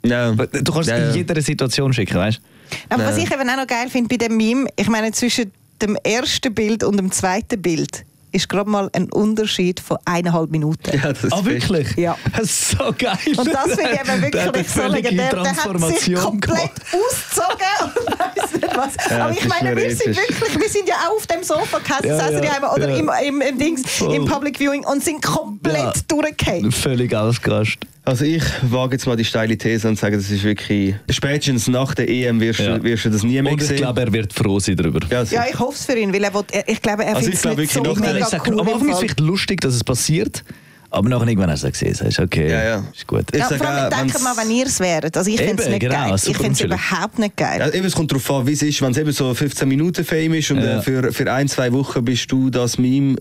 Ja. 0.06 0.32
Du 0.32 0.46
kannst 0.74 0.90
Ja, 0.90 0.96
es 0.98 1.02
ja. 1.02 1.10
in 1.12 1.16
jeder 1.16 1.42
Situation 1.42 1.94
schicken, 1.94 2.16
weißt 2.18 2.40
du? 2.40 2.76
Aber 2.96 3.06
was 3.06 3.18
Ja. 3.18 3.24
ich 3.24 3.32
eben 3.32 3.50
auch 3.50 3.56
noch 3.58 3.68
geil 3.68 3.88
finde 3.90 4.10
bei 4.10 4.18
dem 4.18 4.36
Meme, 4.36 4.66
ich 4.76 4.90
meine, 4.90 5.12
zwischen 5.12 5.52
dem 5.82 5.96
ersten 6.04 6.54
Bild 6.54 6.84
und 6.84 6.98
dem 6.98 7.12
zweiten 7.12 7.62
Bild 7.62 8.04
ist 8.34 8.50
gerade 8.50 8.70
mal 8.70 8.90
ein 8.94 9.10
Unterschied 9.12 9.80
von 9.80 9.98
eineinhalb 10.06 10.52
Minuten. 10.52 10.92
Ja, 10.98 11.14
das 11.14 11.24
ist 11.24 11.34
Ah, 11.34 11.46
wirklich? 11.46 11.96
Ja. 11.96 12.18
Das 12.36 12.44
ist 12.50 12.72
so 12.72 12.94
geil. 12.98 13.18
Und 13.38 13.48
das 13.54 13.64
finde 13.76 13.92
ich 13.94 14.00
eben 14.10 14.22
wirklich 14.34 14.70
so 14.70 14.88
legendär. 14.88 15.30
Der 15.30 15.40
hat 15.40 15.48
sich 15.48 15.58
Transformation 15.64 16.16
komplett 16.16 16.72
ausgezogen 16.92 17.96
und 17.96 18.20
weiss 18.20 18.52
nicht 18.54 18.78
was. 18.78 19.10
Ja, 19.10 19.26
Aber 19.26 19.34
ich 19.34 19.48
meine, 19.48 19.76
wir 19.76 19.96
sind 19.96 20.16
wirklich, 20.18 20.60
wir 20.60 20.70
sind 20.70 20.88
ja 20.88 20.96
auch 21.08 21.16
auf 21.18 21.28
dem 21.28 21.44
Sofa 21.44 21.80
gesessen, 21.80 22.08
Ja, 22.08 22.18
saßen 22.18 22.44
ja, 22.44 22.74
oder 22.74 22.90
ja. 22.90 22.96
im, 22.98 23.10
im, 23.28 23.42
im 23.42 23.58
Dings, 23.58 23.82
Voll. 23.86 24.16
im 24.16 24.26
Public 24.26 24.58
Viewing 24.60 24.84
und 24.86 25.04
sind 25.04 25.22
komplett 25.22 25.76
Ja. 25.78 25.94
durchgefallen. 26.08 26.72
Völlig 26.72 27.16
ausgerastet. 27.16 27.88
Also 28.06 28.26
ich 28.26 28.44
wage 28.64 28.96
jetzt 28.96 29.08
mal 29.08 29.16
die 29.16 29.24
steile 29.24 29.58
These 29.58 29.88
und 29.88 29.98
sage, 29.98 30.18
das 30.18 30.30
ist 30.30 30.44
wirklich... 30.44 30.94
Spätestens 31.10 31.70
nach 31.70 31.96
der 31.96 32.10
EM 32.10 32.42
wirst, 32.42 32.60
Ja. 32.60 32.78
du, 32.78 32.84
wirst 32.84 33.06
du 33.06 33.10
das 33.10 33.24
nie 33.24 33.42
mehr 33.42 33.54
Und 33.54 33.62
ich 33.62 33.68
sehen. 33.70 33.78
glaube, 33.78 34.02
er 34.02 34.12
wird 34.12 34.34
froh 34.34 34.60
sein 34.60 34.76
darüber. 34.76 35.00
ja, 35.10 35.20
also, 35.20 35.34
Ja, 35.34 35.46
ich 35.50 35.58
hoffe 35.58 35.78
es 35.80 35.86
für 35.86 35.98
ihn, 35.98 36.14
weil 36.14 36.22
er 36.22 36.34
will, 36.34 36.42
ich 36.68 36.82
glaube, 36.82 37.06
er 37.06 37.16
Also 37.16 37.32
findet 37.32 37.34
ich 37.34 37.40
es 37.40 37.46
nicht 37.46 37.72
so 37.74 37.86
wirklich 37.86 38.04
noch- 38.23 38.23
mega 38.32 38.44
sag, 38.44 38.48
cool. 38.48 38.60
am 38.60 38.68
Anfang 38.68 38.88
ist 38.90 38.94
es 38.94 39.00
vielleicht 39.00 39.20
lustig, 39.20 39.62
dass 39.62 39.74
es 39.76 39.84
passiert, 39.84 40.44
aber 40.90 41.10
nachher 41.10 41.28
irgendwann 41.28 41.50
hast 41.50 41.64
du 41.64 41.72
gesehen, 41.72 41.94
sagst 41.96 42.20
okay, 42.20 42.50
Ja, 42.52 42.64
ja. 42.64 42.84
ist 42.94 43.08
gut. 43.08 43.26
Ich 43.32 43.40
Ja, 43.40 43.50
sag 43.50 43.58
vor 43.58 43.68
allem, 43.68 43.90
denkt 43.90 44.14
wenn's- 44.16 44.24
mal, 44.24 44.38
wenn 44.38 44.52
ihr 44.52 44.66
es 44.68 44.80
wäret. 44.80 45.18
Also 45.18 45.30
ich 45.32 45.42
finde 45.42 45.64
es 45.64 45.70
nicht 45.70 45.80
genau, 45.80 45.94
geil. 45.96 46.16
Ich 46.16 46.38
finde 46.38 46.52
es 46.52 46.62
überhaupt 46.62 47.18
nicht 47.20 47.36
geil. 47.36 47.60
Ja, 47.60 47.74
eben, 47.74 47.86
es 47.88 47.94
kommt 47.96 48.12
darauf 48.12 48.30
an, 48.32 48.46
wie 48.48 48.54
es 48.54 48.62
ist. 48.62 48.82
Wenn 48.82 48.92
es 48.92 48.98
eben 48.98 49.12
so 49.12 49.34
15 49.34 49.68
Minuten 49.68 50.04
Fame 50.06 50.36
ist 50.36 50.52
und 50.52 50.58
Ja. 50.62 50.78
äh, 50.78 50.82
für, 50.82 51.12
für 51.12 51.32
ein, 51.34 51.48
zwei 51.48 51.72
Wochen 51.74 52.06
bist 52.06 52.32
du 52.32 52.50
das 52.52 52.78
Meme 52.78 53.16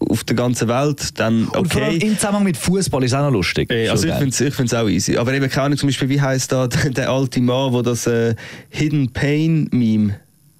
auf 0.00 0.22
der 0.24 0.36
ganzen 0.36 0.68
Welt, 0.68 1.18
dann 1.18 1.46
Und 1.48 1.72
vor 1.72 1.80
allem 1.82 1.96
okay. 1.96 2.06
im 2.08 2.16
Zusammenhang 2.16 2.44
mit 2.44 2.58
Fußball 2.58 3.02
ist 3.04 3.12
es 3.12 3.16
auch 3.16 3.22
noch 3.22 3.30
lustig. 3.30 3.70
Äh, 3.70 3.84
Schon 3.86 3.92
Also 3.92 4.08
ich 4.08 4.14
finde 4.14 4.28
es 4.30 4.40
ich 4.42 4.54
find's 4.54 4.74
auch 4.74 4.86
easy. 4.86 5.16
Aber 5.16 5.32
eben 5.32 5.48
keine 5.48 5.66
Ahnung, 5.66 5.78
zum 5.78 5.88
Beispiel, 5.88 6.10
wie 6.10 6.20
heißt 6.20 6.52
da 6.52 6.66
der, 6.66 6.90
der 6.90 7.08
alte 7.10 7.40
Mann, 7.40 7.72
der 7.72 7.82
das 7.84 8.06
äh, 8.06 8.34
Hidden 8.68 9.10
Pain 9.12 9.68
Meme, 9.70 10.16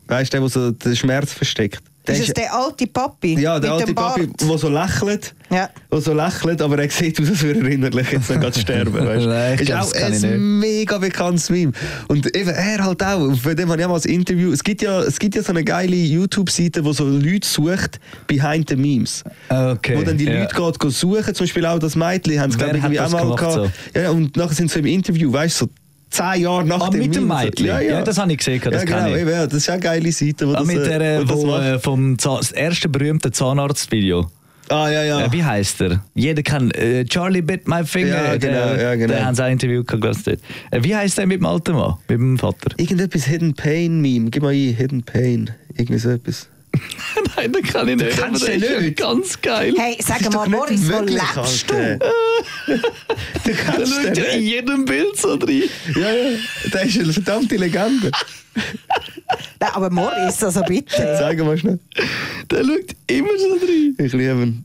weißt 0.07 0.33
du, 0.33 0.37
der, 0.39 0.43
wo 0.43 0.49
so 0.49 0.71
den 0.71 0.97
Schmerz 0.97 1.35
versteckt? 1.35 1.83
Der 2.07 2.19
ist 2.19 2.37
der 2.37 2.55
alte 2.55 2.87
Papi? 2.87 3.41
ja, 3.41 3.59
der 3.59 3.73
alte? 3.73 3.95
Papi, 3.95 4.27
der 4.27 4.59
so 4.59 4.69
lächelt. 4.69 5.35
Ja. 5.51 5.71
Der 5.91 6.01
so 6.01 6.13
lächelt, 6.13 6.61
aber 6.61 6.79
er 6.79 6.91
sieht 6.91 7.19
aus, 7.21 7.31
als 7.31 7.43
würde 7.43 7.61
er 7.61 7.67
innerlich 7.67 8.13
jetzt 8.13 8.31
noch 8.31 8.41
gerade 8.41 8.59
sterben. 8.59 8.95
Weißt? 8.95 9.27
Nein, 9.27 9.59
ist 9.59 9.73
auch 9.73 9.93
das 9.93 10.25
ein 10.25 10.59
mega 10.59 10.99
bekanntes 10.99 11.49
Meme. 11.49 11.73
Und 12.09 12.35
eben 12.37 12.51
er 12.51 12.85
halt 12.85 13.03
auch. 13.03 13.35
Von 13.37 13.57
dem 13.57 13.71
habe 13.71 13.81
ich 13.81 13.87
auch 13.87 13.91
mal 13.91 14.01
ein 14.01 14.11
Interview. 14.11 14.53
Es 14.53 14.63
gibt 14.63 14.83
ja, 14.83 15.01
es 15.01 15.19
gibt 15.19 15.35
ja 15.35 15.43
so 15.43 15.51
eine 15.51 15.65
geile 15.65 15.97
YouTube-Seite, 15.97 16.85
wo 16.85 16.93
so 16.93 17.05
Leute 17.07 17.49
sucht 17.49 17.99
behind 18.27 18.69
the 18.69 18.77
Memes. 18.77 19.25
Okay, 19.49 19.97
Wo 19.97 20.03
dann 20.03 20.19
die 20.19 20.25
ja. 20.25 20.41
Leute 20.41 20.55
gehen 20.55 20.91
suchen. 20.91 21.35
Zum 21.35 21.45
Beispiel 21.45 21.65
auch 21.65 21.79
das 21.79 21.97
Mädchen 21.97 22.39
haben 22.41 22.51
es 22.51 22.59
glaube 22.59 22.77
ich 22.77 22.85
irgendwie 22.85 22.97
das 22.97 23.15
auch 23.15 23.25
mal 23.25 23.37
gehabt. 23.37 23.71
Ja, 23.95 24.11
und 24.11 24.37
nachher 24.37 24.55
sind 24.55 24.71
sie 24.71 24.81
im 24.81 24.87
Interview, 24.87 25.33
weißt 25.33 25.61
du, 25.63 25.65
so 25.67 25.71
zehn 26.15 26.43
Jahre 26.43 26.65
nach 26.65 26.81
Ah, 26.81 26.91
dem 26.91 27.01
mit 27.01 27.15
dem. 27.15 27.27
Mädchen? 27.29 27.67
Ja, 27.67 27.81
ja. 27.81 27.91
Ja, 27.99 28.03
das 28.03 28.19
habe 28.19 28.31
ich 28.33 28.39
gesehen, 28.39 28.61
das 28.65 28.73
ja, 28.75 28.85
genau, 28.85 29.15
ich. 29.15 29.27
Ja, 29.29 29.45
das 29.47 29.55
ist 29.55 29.71
eine 29.71 29.81
geile 29.81 30.13
Seite, 30.13 30.47
wo 30.49 30.53
Ah, 30.53 30.59
das, 30.59 30.67
mit 30.67 30.77
der, 30.87 31.01
äh, 31.01 31.17
äh, 31.17 31.21
wo 31.21 31.25
das 31.25 31.43
wo, 31.43 31.57
äh, 31.57 31.79
vom 31.79 32.19
Zahn- 32.19 32.39
das 32.39 32.53
erste 32.53 32.89
berühmte 32.89 33.31
Zahnarztvideo. 33.33 34.31
Ah, 34.71 34.89
ja, 34.89 35.03
ja. 35.05 35.21
Äh, 35.27 35.33
wie 35.33 35.45
heißt 35.45 35.83
er? 35.83 36.03
Jeder 36.15 36.43
kann. 36.43 36.71
Äh, 36.71 37.05
Charlie 37.05 37.43
bit 37.43 37.69
my 37.69 37.85
finger. 37.85 38.09
Ja, 38.25 38.37
genau, 38.39 38.75
der, 38.75 38.83
ja, 38.83 38.95
genau. 38.95 39.09
Der 39.13 39.27
haben 39.27 39.35
sie 39.35 39.43
auch 39.43 39.47
ein 39.47 39.53
Interview 39.53 39.85
gehabt. 39.85 40.27
Äh, 40.27 40.37
wie 40.81 40.97
heißt 40.97 41.19
der 41.19 41.27
mit 41.27 41.39
dem 41.41 41.47
alten 41.47 41.73
Mann? 41.75 41.95
Mit 42.09 42.19
dem 42.19 42.39
Vater? 42.39 42.71
Irgendetwas 42.79 43.25
Hidden 43.27 43.53
Pain 43.55 44.01
Meme. 44.01 44.31
Gib 44.31 44.43
mal 44.43 44.55
ein, 44.55 44.75
Hidden 44.75 45.03
Pain. 45.03 45.51
Irgendwie 45.77 45.99
so 45.99 46.09
etwas. 46.11 46.49
Nein, 47.37 47.53
den 47.53 47.63
kann 47.63 47.89
ich 47.89 47.97
nicht. 47.97 48.19
kennst 48.19 48.43
aber 48.43 48.53
den 48.53 48.63
ist 48.63 48.81
nicht? 48.81 48.97
Ganz 48.99 49.41
geil. 49.41 49.75
Hey, 49.77 49.97
sag 50.01 50.33
mal, 50.33 50.49
Boris, 50.49 50.91
wo 50.91 51.01
lebst 51.01 51.71
du? 51.71 51.99
Du 52.67 52.79
Der 53.47 53.55
kennst 53.55 53.93
schaut 53.95 54.17
ja 54.17 54.25
in 54.25 54.41
nicht. 54.41 54.51
jedem 54.53 54.85
Bild 54.85 55.17
so 55.17 55.37
drin. 55.37 55.65
Ja, 55.95 56.01
ja. 56.13 56.31
Der 56.73 56.83
ist 56.85 56.99
eine 56.99 57.13
verdammte 57.13 57.57
Legende. 57.57 58.11
Nein, 59.61 59.71
aber 59.73 59.91
Morris, 59.91 60.43
also 60.43 60.63
bitte. 60.63 61.17
Sag 61.19 61.39
mal 61.39 61.57
schnell. 61.59 61.79
Der 62.51 62.65
schaut 62.65 62.95
immer 63.07 63.39
so 63.39 63.59
drin. 63.59 63.97
Ich 63.99 64.13
liebe 64.13 64.43
ihn. 64.43 64.65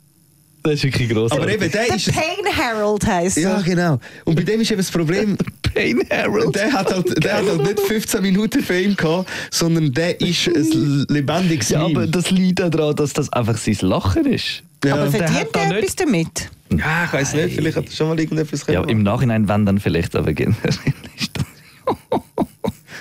Das 0.64 0.74
ist 0.74 0.84
wirklich 0.84 1.10
groß. 1.10 1.32
Aber 1.32 1.48
eben, 1.50 1.72
der 1.72 1.96
ist... 1.96 2.12
Pain 2.14 2.46
Herald 2.54 3.06
heisst 3.06 3.38
Ja, 3.38 3.58
er. 3.58 3.64
genau. 3.64 4.00
Und 4.26 4.36
bei 4.36 4.44
dem 4.44 4.60
ist 4.62 4.72
eben 4.72 4.80
das 4.80 4.92
Problem... 4.92 5.38
Pain 5.74 6.02
Harold. 6.10 6.56
Der 6.56 6.74
hat, 6.74 6.92
halt, 6.92 7.24
der 7.24 7.38
hat 7.38 7.46
halt 7.48 7.62
nicht 7.62 7.80
15 7.80 8.22
Minuten 8.24 8.62
Fame 8.64 8.96
gehabt, 8.96 9.30
sondern 9.52 9.94
der 9.94 10.20
ist 10.20 10.48
ein 10.48 11.06
lebendiges 11.10 11.70
Ja, 11.70 11.86
aber 11.86 12.08
das 12.08 12.32
liegt 12.32 12.58
daran, 12.60 12.96
dass 12.96 13.14
das 13.14 13.32
einfach 13.32 13.56
sein 13.56 13.78
Lachen 13.82 14.26
ist. 14.26 14.64
Ja. 14.84 14.96
Aber 14.96 15.12
verdient 15.12 15.48
er 15.54 15.68
nicht- 15.68 15.78
etwas 15.78 15.96
damit? 15.96 16.50
Ja, 16.76 17.06
ich 17.06 17.14
weiß 17.14 17.34
nicht, 17.36 17.56
vielleicht 17.56 17.78
hat 17.78 17.86
er 17.86 17.92
schon 17.92 18.08
mal 18.10 18.20
irgendetwas 18.20 18.66
Ja, 18.66 18.74
gemacht. 18.82 18.90
im 18.90 19.04
Nachhinein, 19.04 19.48
wenn 19.48 19.66
dann 19.68 19.80
vielleicht, 19.80 20.16
aber 20.16 20.34
generell 20.34 20.74
ist 21.18 21.32
das, 21.34 21.46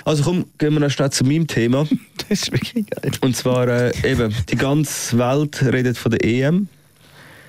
Also 0.05 0.23
komm, 0.23 0.45
gehen 0.57 0.73
wir 0.73 0.79
noch 0.79 0.89
schnell 0.91 1.09
zu 1.11 1.23
meinem 1.23 1.47
Thema. 1.47 1.87
das 2.29 2.41
ist 2.43 2.51
wirklich 2.51 2.85
geil. 2.87 3.11
Und 3.21 3.35
zwar 3.35 3.67
äh, 3.67 3.91
eben, 4.03 4.33
die 4.49 4.55
ganze 4.57 5.17
Welt 5.17 5.61
redet 5.63 5.97
von 5.97 6.11
der 6.11 6.23
EM. 6.23 6.67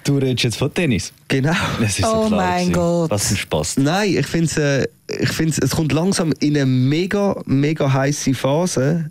Du 0.04 0.16
redest 0.19 0.45
jetzt 0.45 0.57
von 0.57 0.73
Tennis. 0.73 1.12
Genau. 1.28 1.52
Das 1.80 1.99
ist 1.99 2.04
Oh 2.07 2.28
mein 2.30 2.59
gewesen. 2.69 2.73
Gott. 2.73 3.11
Was 3.11 3.30
ein 3.30 3.37
Spaß. 3.37 3.76
Nein, 3.78 4.16
ich 4.19 4.26
finde 4.26 4.88
äh, 5.09 5.23
ich 5.23 5.28
find's, 5.30 5.59
es 5.59 5.71
kommt 5.71 5.92
langsam 5.92 6.33
in 6.40 6.57
eine 6.57 6.66
mega, 6.66 7.40
mega 7.47 7.92
heiße 7.92 8.35
Phase. 8.35 9.11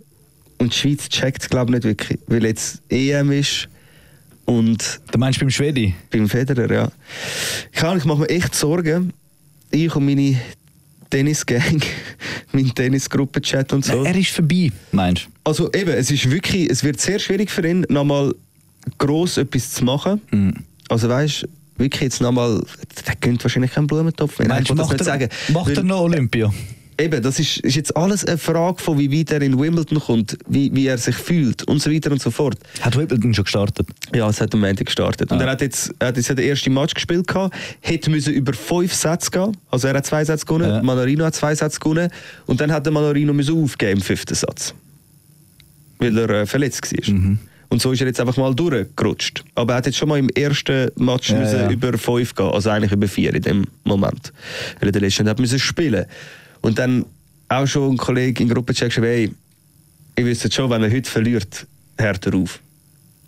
Und 0.58 0.74
die 0.74 0.76
Schweiz 0.78 1.08
checkt 1.08 1.42
es, 1.42 1.48
glaube 1.48 1.70
ich, 1.70 1.76
nicht 1.76 1.84
wirklich. 1.84 2.18
Weil 2.26 2.44
jetzt 2.44 2.82
EM 2.90 3.32
ist 3.32 3.68
und 4.44 5.00
Du 5.10 5.18
meinst 5.18 5.38
beim 5.40 5.50
Schwedi? 5.50 5.94
beim 6.10 6.28
Federer, 6.28 6.70
ja. 6.72 6.88
Ich, 7.72 7.82
ich 7.82 8.04
mache 8.04 8.18
mir 8.20 8.28
echt 8.28 8.54
Sorgen. 8.54 9.12
Ich 9.70 9.94
und 9.94 10.04
meine 10.04 10.36
Tennisgang, 11.08 11.80
mein 12.52 12.74
Tennisgruppenchat 12.74 13.72
und 13.72 13.84
so. 13.84 14.04
Er 14.04 14.14
ist 14.16 14.30
vorbei, 14.30 14.70
meinst 14.92 15.26
du? 15.26 15.30
Also 15.44 15.72
eben, 15.72 15.90
es 15.90 16.10
ist 16.10 16.30
wirklich, 16.30 16.68
es 16.68 16.82
wird 16.84 17.00
sehr 17.00 17.18
schwierig 17.18 17.50
für 17.50 17.66
ihn, 17.66 17.86
nochmal 17.88 18.34
gross 18.98 19.36
etwas 19.36 19.72
zu 19.72 19.84
machen. 19.84 20.20
Mhm. 20.30 20.54
Also 20.90 21.08
weißt 21.08 21.48
wirklich 21.78 22.02
jetzt 22.02 22.20
nochmal, 22.20 22.60
der 23.06 23.14
gönnt 23.16 23.42
wahrscheinlich 23.42 23.72
keinen 23.72 23.86
Blumentopf 23.86 24.38
mehr. 24.38 24.48
Meinst 24.48 24.70
ich 24.70 24.76
du, 24.76 24.82
das 24.82 24.90
nicht 24.90 25.00
er, 25.00 25.04
sagen. 25.04 25.28
macht 25.52 25.70
er 25.70 25.76
Weil- 25.78 25.84
noch 25.84 26.00
Olympia? 26.02 26.52
Eben, 26.98 27.22
das 27.22 27.38
ist, 27.38 27.60
ist 27.60 27.76
jetzt 27.76 27.96
alles 27.96 28.26
eine 28.26 28.36
Frage 28.36 28.82
von, 28.82 28.98
wie 28.98 29.10
weit 29.18 29.30
er 29.30 29.40
in 29.40 29.58
Wimbledon 29.58 29.98
kommt, 30.00 30.36
wie, 30.46 30.70
wie 30.74 30.86
er 30.86 30.98
sich 30.98 31.16
fühlt 31.16 31.62
und 31.66 31.80
so 31.80 31.90
weiter 31.90 32.12
und 32.12 32.20
so 32.20 32.30
fort. 32.30 32.58
Hat 32.82 32.94
Wimbledon 32.94 33.32
schon 33.32 33.44
gestartet? 33.44 33.88
Ja, 34.14 34.28
es 34.28 34.38
hat 34.42 34.52
am 34.52 34.60
Montag 34.60 34.84
gestartet. 34.84 35.32
Und 35.32 35.40
Ah. 35.40 35.44
er 35.44 35.50
hat 35.52 35.62
jetzt, 35.62 35.94
er 35.98 36.08
hat 36.08 36.18
jetzt 36.18 36.28
den 36.28 36.36
ersten 36.40 36.74
Match 36.74 36.92
gespielt, 36.92 37.26
gehabt, 37.26 37.56
hätte 37.80 38.10
müssen 38.10 38.34
über 38.34 38.52
fünf 38.52 38.92
Sätze 38.92 39.30
gehen. 39.30 39.56
Also 39.70 39.88
er 39.88 39.94
hat 39.94 40.04
zwei 40.04 40.22
Sätze 40.26 40.44
gewonnen, 40.44 40.68
Ja. 40.68 40.82
Manorino 40.82 41.24
hat 41.24 41.34
zwei 41.34 41.54
Sätze 41.54 41.80
gewonnen 41.80 42.10
und 42.44 42.60
dann 42.60 42.70
hat 42.70 42.84
der 42.84 42.92
Manorino 42.92 43.32
müssen 43.32 43.62
aufgeben 43.64 43.92
im 43.92 44.00
fünften 44.02 44.34
Satz. 44.34 44.74
Weil 46.00 46.18
er 46.18 46.28
äh, 46.42 46.46
verletzt 46.46 46.82
war. 46.92 47.14
Mhm. 47.14 47.38
Und 47.70 47.80
so 47.80 47.92
ist 47.92 48.00
er 48.00 48.08
jetzt 48.08 48.20
einfach 48.20 48.36
mal 48.36 48.54
durchgerutscht. 48.54 49.44
Aber 49.54 49.74
er 49.74 49.76
hat 49.76 49.86
jetzt 49.86 49.96
schon 49.96 50.08
mal 50.08 50.18
im 50.18 50.28
ersten 50.30 50.90
Match 50.96 51.30
Ja, 51.30 51.38
müssen 51.38 51.60
ja. 51.60 51.70
über 51.70 51.96
fünf 51.96 52.34
gehen, 52.34 52.46
also 52.46 52.68
eigentlich 52.68 52.92
über 52.92 53.08
vier 53.08 53.32
in 53.34 53.42
dem 53.42 53.64
Moment. 53.84 54.32
Weil 54.80 54.88
er 54.88 54.92
den 54.92 55.02
letzten 55.02 55.28
hat 55.28 55.38
müssen 55.38 55.58
spielen. 55.58 56.04
Und 56.60 56.78
dann 56.78 57.06
auch 57.48 57.66
schon 57.66 57.92
ein 57.92 57.96
Kollege 57.96 58.42
in 58.42 58.48
der 58.48 58.56
Gruppe 58.56 58.74
geschrieben, 58.74 59.06
hey, 59.06 59.34
ich 60.16 60.24
wüsste 60.24 60.50
schon, 60.50 60.68
wenn 60.68 60.82
er 60.82 60.90
heute 60.90 61.08
verliert, 61.08 61.66
hört 61.96 62.26
er 62.26 62.34
auf. 62.34 62.60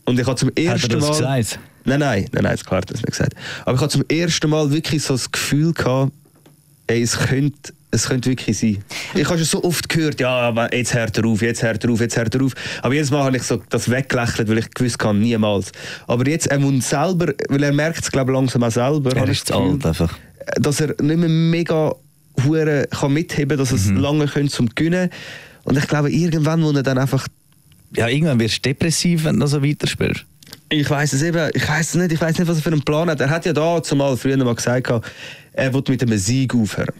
Und 0.04 0.18
ich 0.18 0.26
habe 0.26 0.37
zum 0.37 0.49
Hat 0.49 0.58
er 0.58 0.72
ersten 0.72 0.90
das 0.90 1.02
Mal... 1.02 1.11
gesagt? 1.11 1.58
Nein, 1.84 1.99
nein, 2.00 2.28
nein, 2.32 2.44
nein, 2.44 2.56
klar 2.56 2.78
hat 2.82 2.90
er 2.90 2.94
das 2.94 3.02
nicht 3.02 3.12
gesagt. 3.12 3.34
Aber 3.64 3.75
ich 3.75 3.80
habe 3.80 3.90
zum 3.90 4.04
ersten 4.08 4.50
Mal 4.50 4.70
wirklich 4.72 5.02
so 5.02 5.14
das 5.14 5.30
Gefühl 5.30 5.72
gehabt, 5.72 6.12
ey, 6.88 7.02
es 7.02 7.16
könnte, 7.16 7.72
es 7.94 8.08
könnte 8.08 8.30
wirklich 8.30 8.58
sein. 8.58 8.78
Ich 9.14 9.26
habe 9.28 9.37
schon 9.37 9.46
so 9.46 9.62
oft 9.64 9.88
gehört, 9.88 10.18
ja, 10.18 10.52
jetzt 10.72 10.94
hört 10.94 11.16
er 11.18 11.26
auf, 11.26 11.42
jetzt 11.42 11.62
hört 11.62 11.84
er 11.84 11.90
auf, 11.90 12.00
jetzt 12.00 12.16
hört 12.16 12.34
er 12.34 12.42
auf. 12.42 12.52
Aber 12.80 12.94
jedes 12.94 13.11
Mal 13.11 13.22
habe 13.22 13.37
ich 13.37 13.42
so 13.42 13.62
das 13.68 13.90
weggelächelt, 13.90 14.49
weil 14.49 14.58
ich 14.58 14.70
gewusst 14.70 14.99
kann, 14.99 15.20
niemals. 15.20 15.72
Aber 16.06 16.26
jetzt, 16.28 16.46
er 16.46 16.58
muss 16.58 16.88
selber, 16.88 17.32
weil 17.49 17.62
er 17.62 17.72
merkt 17.72 18.02
es, 18.02 18.11
glaube 18.11 18.32
ich, 18.32 18.37
langsam 18.37 18.64
auch 18.64 18.70
selber, 18.72 19.14
Er 19.14 19.28
ist 19.28 19.46
zu 19.46 19.54
alt 19.54 19.84
einfach. 19.84 20.18
dass 20.56 20.80
er 20.80 20.88
nicht 21.02 21.18
mehr 21.18 21.28
mega 21.28 21.94
hure 22.44 22.88
kann 22.90 23.12
mitheben, 23.12 23.58
dass 23.58 23.72
es 23.72 23.90
lange 23.90 24.26
könnte 24.26 24.50
zum 24.50 24.68
Gewinnen. 24.75 25.11
Und 25.64 25.76
ich 25.76 25.87
glaube, 25.87 26.11
irgendwann 26.11 26.61
muss 26.61 26.75
er 26.75 26.82
dann 26.82 26.96
einfach 26.99 27.28
Ja, 27.94 28.08
irgendwann 28.08 28.40
wirst 28.40 28.56
du 28.56 28.70
depressiv, 28.70 29.25
wenn 29.25 29.38
du 29.38 29.46
so 29.46 29.62
weiterspielst. 29.62 30.25
Ich 30.70 30.88
weiß 30.88 31.12
es 31.12 31.22
eben, 31.22 31.50
ich 31.52 31.68
weiß 31.68 31.90
es 31.90 31.94
nicht, 31.96 32.12
ich 32.12 32.20
weiß 32.22 32.38
nicht, 32.38 32.49
was 32.49 32.56
er 32.56 32.62
für 32.62 32.72
einen 32.72 32.80
Plan 32.82 33.11
hat. 33.11 33.20
Er 33.20 33.28
hat 33.28 33.44
ja 33.44 33.52
da 33.52 33.82
zumal 33.82 34.16
früher 34.16 34.38
mal 34.38 34.54
gesagt, 34.54 34.90
er 35.52 35.75
wird 35.75 35.88
mit 35.90 36.02
einem 36.02 36.16
Sieg 36.16 36.54
aufhören. 36.54 36.94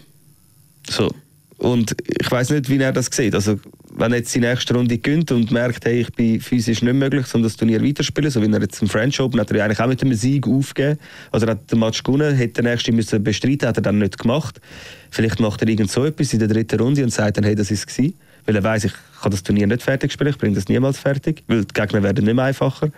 So. 0.89 1.11
Und 1.59 1.95
ich 2.09 2.29
weiß 2.29 2.51
nicht, 2.51 2.69
wie 2.69 2.79
er 2.79 2.93
das 2.93 3.07
sieht. 3.13 3.37
Also, 3.37 3.61
wenn 3.95 4.11
er 4.11 4.19
jetzt 4.19 4.35
die 4.35 4.41
nächste 4.41 4.75
Runde 4.75 4.99
gönnt 4.99 5.31
und 5.31 5.53
merkt, 5.53 5.85
hey, 5.85 6.01
ich 6.01 6.13
bin 6.13 6.41
physisch 6.41 6.83
nicht 6.83 6.95
möglich, 6.95 7.27
um 7.35 7.43
das 7.45 7.57
Turnier 7.57 7.81
weiterspielen, 7.85 8.33
so 8.33 8.43
wie 8.43 8.51
er 8.51 8.61
jetzt 8.61 8.83
im 8.83 8.89
French 8.89 9.21
Open 9.21 9.39
hat 9.39 9.51
er 9.53 9.65
eigentlich 9.65 9.79
auch 9.79 9.87
mit 9.87 10.03
einem 10.03 10.15
Sieg 10.15 10.47
aufgegeben. 10.49 10.99
Also 11.31 11.47
er 11.47 11.53
hat 11.53 11.71
den 11.71 11.79
Match 11.79 12.03
gewonnen, 12.03 12.35
hätte 12.35 12.63
den 12.63 12.71
nächsten 12.71 12.97
müssen 12.97 13.23
bestreiten, 13.23 13.69
hat 13.69 13.77
er 13.77 13.83
dann 13.83 13.99
nicht 13.99 14.19
gemacht. 14.19 14.61
Vielleicht 15.11 15.39
macht 15.39 15.63
er 15.63 15.69
irgend 15.69 15.91
so 15.91 16.05
etwas 16.05 16.33
in 16.33 16.41
der 16.41 16.49
dritten 16.49 16.81
Runde 16.81 17.05
und 17.05 17.11
sagt 17.11 17.37
dann, 17.37 17.45
hey, 17.45 17.55
das 17.55 17.71
ist 17.71 17.89
es 17.89 18.13
Weil 18.45 18.57
er 18.57 18.65
weiß, 18.65 18.85
ich 18.85 18.93
kann 19.21 19.31
das 19.31 19.45
Turnier 19.45 19.69
nicht 19.69 19.83
fertig 19.83 20.11
spielen, 20.11 20.31
ich 20.31 20.39
bringe 20.39 20.57
das 20.57 20.69
niemals 20.69 20.99
fertig, 20.99 21.45
weil 21.47 21.65
die 21.65 21.75
Gegner 21.75 22.03
werden 22.03 22.25
nicht 22.25 22.35
mehr 22.35 22.47
einfacher. 22.47 22.91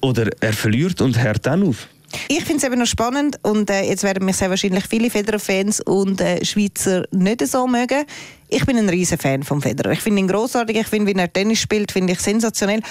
Oder 0.00 0.30
er 0.40 0.52
verliert 0.52 1.00
und 1.00 1.22
hört 1.22 1.46
dann 1.46 1.62
auf. 1.62 1.86
Ich 2.28 2.44
finde 2.44 2.58
es 2.58 2.64
eben 2.64 2.78
noch 2.78 2.86
spannend 2.86 3.38
und 3.42 3.70
äh, 3.70 3.82
jetzt 3.82 4.02
werden 4.02 4.24
mich 4.24 4.36
sehr 4.36 4.50
wahrscheinlich 4.50 4.86
viele 4.86 5.10
Federer-Fans 5.10 5.80
und 5.80 6.20
äh, 6.20 6.44
Schweizer 6.44 7.04
nicht 7.10 7.46
so 7.46 7.66
mögen. 7.66 8.04
Ich 8.48 8.64
bin 8.66 8.76
ein 8.76 8.88
riesen 8.88 9.18
Fan 9.18 9.42
von 9.42 9.60
Federer. 9.60 9.92
Ich 9.92 10.00
finde 10.00 10.20
ihn 10.20 10.28
großartig. 10.28 10.76
Ich 10.76 10.86
finde, 10.86 11.12
wie 11.14 11.18
er 11.18 11.32
Tennis 11.32 11.60
spielt, 11.60 11.92
finde 11.92 12.12
ich 12.12 12.20
sensationell. 12.20 12.82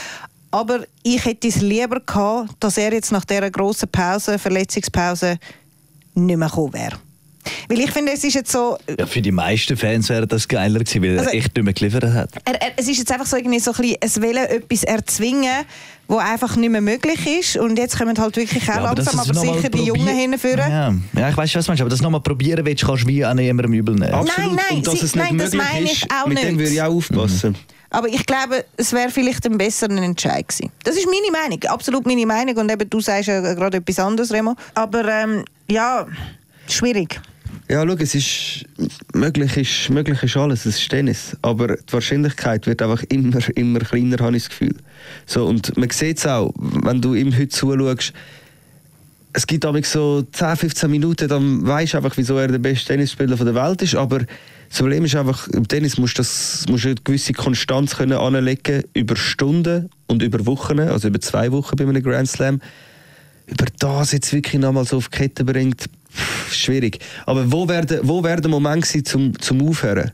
Aber 0.51 0.85
ich 1.01 1.25
hätte 1.25 1.47
es 1.47 1.61
lieber 1.61 1.99
gehabt, 1.99 2.55
dass 2.59 2.77
er 2.77 2.93
jetzt 2.93 3.11
nach 3.11 3.25
dieser 3.25 3.49
grossen 3.49 3.89
Pause, 3.89 4.37
Verletzungspause, 4.37 5.39
nicht 6.15 6.37
mehr 6.37 6.47
gekommen 6.47 6.73
wäre. 6.73 6.99
Weil 7.69 7.79
ich 7.79 7.91
finde, 7.91 8.11
es 8.13 8.23
ist 8.23 8.33
jetzt 8.35 8.51
so, 8.51 8.77
Ja, 8.99 9.05
für 9.05 9.21
die 9.21 9.31
meisten 9.31 9.75
Fans 9.77 10.09
wäre 10.09 10.27
das 10.27 10.47
geiler 10.47 10.79
gewesen, 10.79 11.01
weil 11.03 11.17
Also- 11.19 11.29
er 11.31 11.35
echt 11.37 11.55
nicht 11.55 11.63
mehr 11.63 11.73
geliefert 11.73 12.05
hat. 12.05 12.29
er, 12.45 12.61
er, 12.61 12.71
es 12.77 12.87
ist 12.87 12.97
jetzt 12.97 13.11
einfach 13.11 13.25
so 13.25 13.37
irgendwie 13.37 13.59
so 13.59 13.71
ein 13.71 13.77
bisschen, 13.77 13.97
es 14.01 14.21
wollen 14.21 14.37
etwas 14.45 14.83
erzwingen, 14.83 15.65
wo 16.07 16.17
einfach 16.17 16.55
nicht 16.57 16.69
mehr 16.69 16.81
möglich 16.81 17.25
ist. 17.39 17.57
Und 17.57 17.77
jetzt 17.77 17.97
kommen 17.97 18.17
halt 18.17 18.35
wirklich 18.35 18.63
auch 18.69 18.75
aber 18.75 18.95
dass 18.95 19.13
langsam, 19.13 19.31
es 19.31 19.37
aber 19.37 19.55
sicher 19.55 19.69
die 19.69 19.83
Jungen 19.83 20.07
hinführen. 20.07 20.59
Ja. 20.69 20.93
ja, 21.19 21.29
ich 21.29 21.37
weiß 21.37 21.55
was 21.55 21.65
du 21.65 21.71
meinst, 21.71 21.81
aber 21.81 21.89
das 21.89 22.01
nochmal 22.01 22.21
probieren 22.21 22.65
willst, 22.65 22.85
kannst 22.85 23.03
du 23.03 23.07
wie 23.07 23.23
an 23.23 23.37
jemandem 23.39 23.73
übel 23.73 23.95
nehmen. 23.95 24.13
Absolut. 24.13 24.51
nein, 24.55 24.77
und 24.77 24.87
dass 24.87 24.93
sie- 24.99 25.05
es 25.05 25.15
nicht 25.15 25.23
nein, 25.25 25.37
das 25.37 25.51
möglich 25.53 25.71
meine 25.73 25.85
ist, 25.91 26.03
ich 26.05 26.11
auch 26.11 26.27
mit 26.27 26.37
dem 26.39 26.47
nicht. 26.55 26.59
würde 26.59 26.73
ich 26.73 26.81
auch 26.81 26.93
aufpassen. 26.93 27.55
Aber 27.89 28.07
ich 28.07 28.25
glaube, 28.25 28.65
es 28.75 28.91
wäre 28.91 29.09
vielleicht 29.11 29.45
ein 29.45 29.55
besserer 29.57 29.91
Entscheid 30.01 30.47
gewesen. 30.47 30.71
Das 30.83 30.95
ist 30.95 31.05
meine 31.05 31.31
Meinung, 31.31 31.63
absolut 31.65 32.05
meine 32.07 32.25
Meinung. 32.25 32.57
Und 32.57 32.71
eben, 32.71 32.89
du 32.89 32.99
sagst 32.99 33.27
ja 33.27 33.39
gerade 33.53 33.77
etwas 33.77 33.99
anderes, 33.99 34.31
Remo. 34.33 34.55
Aber 34.73 35.07
ähm, 35.07 35.45
ja, 35.69 36.07
schwierig. 36.67 37.21
Ja, 37.69 37.85
schau, 37.87 37.93
es 37.93 38.13
ist 38.13 38.65
möglich, 39.13 39.55
ist 39.55 39.89
möglich 39.89 40.21
ist 40.21 40.35
alles, 40.35 40.65
es 40.65 40.77
ist 40.77 40.89
Tennis. 40.89 41.37
Aber 41.41 41.67
die 41.77 41.93
Wahrscheinlichkeit 41.93 42.67
wird 42.67 42.81
einfach 42.81 43.03
immer, 43.09 43.39
immer 43.55 43.79
kleiner, 43.79 44.17
habe 44.19 44.35
ich 44.35 44.43
das 44.43 44.49
Gefühl. 44.49 44.75
So, 45.25 45.45
und 45.45 45.75
man 45.77 45.89
sieht 45.89 46.17
es 46.17 46.27
auch, 46.27 46.53
wenn 46.57 47.01
du 47.01 47.13
ihm 47.13 47.33
heute 47.33 47.47
zuschaust, 47.47 48.13
es 49.33 49.47
gibt 49.47 49.63
damit 49.63 49.85
so 49.85 50.21
10, 50.21 50.57
15 50.57 50.91
Minuten, 50.91 51.27
dann 51.27 51.65
weißt 51.65 51.93
du 51.93 51.97
einfach, 51.97 52.15
wieso 52.17 52.37
er 52.37 52.49
der 52.49 52.59
beste 52.59 52.87
Tennisspieler 52.87 53.35
der 53.35 53.55
Welt 53.55 53.81
ist. 53.81 53.95
Aber 53.95 54.19
das 54.19 54.77
Problem 54.77 55.05
ist 55.05 55.15
einfach, 55.15 55.47
im 55.47 55.67
Tennis 55.67 55.97
musst 55.97 56.17
du, 56.17 56.21
das, 56.21 56.65
musst 56.69 56.83
du 56.83 56.89
eine 56.89 56.97
gewisse 57.03 57.33
Konstanz 57.33 57.95
können 57.95 58.13
anlegen 58.13 58.83
über 58.93 59.15
Stunden 59.15 59.89
und 60.07 60.21
über 60.21 60.45
Wochen, 60.45 60.79
also 60.79 61.07
über 61.07 61.19
zwei 61.19 61.51
Wochen 61.51 61.75
bei 61.75 61.83
einem 61.83 62.03
Grand 62.03 62.29
Slam. 62.29 62.61
Über 63.47 63.65
das 63.79 64.11
jetzt 64.11 64.31
wirklich 64.33 64.61
nochmal 64.61 64.85
so 64.85 64.97
auf 64.97 65.09
die 65.09 65.17
Kette 65.17 65.43
bringt, 65.43 65.85
pff, 66.15 66.53
schwierig. 66.53 66.99
Aber 67.25 67.51
wo 67.51 67.67
wäre 67.67 67.85
der, 67.85 68.07
wo 68.07 68.23
wär 68.23 68.37
der 68.37 68.49
Moment 68.49 68.83
gewesen 68.83 69.05
zum, 69.05 69.39
zum 69.39 69.67
Aufhören? 69.67 70.11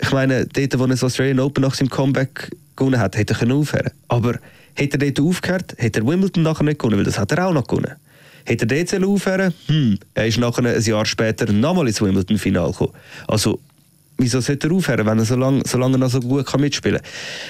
Ich 0.00 0.10
meine, 0.10 0.46
dort, 0.46 0.78
wo 0.78 0.84
er 0.84 0.88
das 0.88 1.04
Australian 1.04 1.40
Open 1.40 1.62
nach 1.62 1.74
seinem 1.74 1.88
Comeback 1.88 2.50
gewonnen 2.76 2.98
hat, 2.98 3.16
hätte 3.16 3.34
er 3.34 3.38
können 3.38 3.52
aufhören 3.52 3.90
Aber 4.08 4.38
hätte 4.74 4.98
er 4.98 5.10
dort 5.10 5.28
aufgehört, 5.28 5.74
hätte 5.78 6.00
er 6.00 6.06
Wimbledon 6.06 6.42
nachher 6.42 6.64
nicht 6.64 6.78
gewonnen, 6.78 6.98
weil 6.98 7.04
das 7.04 7.18
hat 7.18 7.32
er 7.32 7.46
auch 7.46 7.52
noch 7.52 7.66
gewonnen. 7.66 7.92
Hätte 8.44 8.66
er 8.68 8.84
dort 8.84 9.04
aufhören 9.04 9.54
hm, 9.66 9.98
er 10.14 10.26
ist 10.26 10.38
nachher 10.38 10.64
ein 10.64 10.82
Jahr 10.82 11.06
später 11.06 11.52
nochmal 11.52 11.86
ins 11.86 12.00
Wimbledon-Final 12.00 12.72
gekommen. 12.72 12.92
Also, 13.28 13.60
wieso 14.18 14.40
sollte 14.40 14.68
er 14.68 14.74
aufhören, 14.74 15.06
wenn 15.06 15.18
er 15.18 15.24
so 15.24 15.36
lange, 15.36 15.62
so 15.66 15.78
lange 15.78 15.98
noch 15.98 16.10
so 16.10 16.20
gut 16.20 16.46
kann 16.46 16.60
mitspielen 16.60 17.00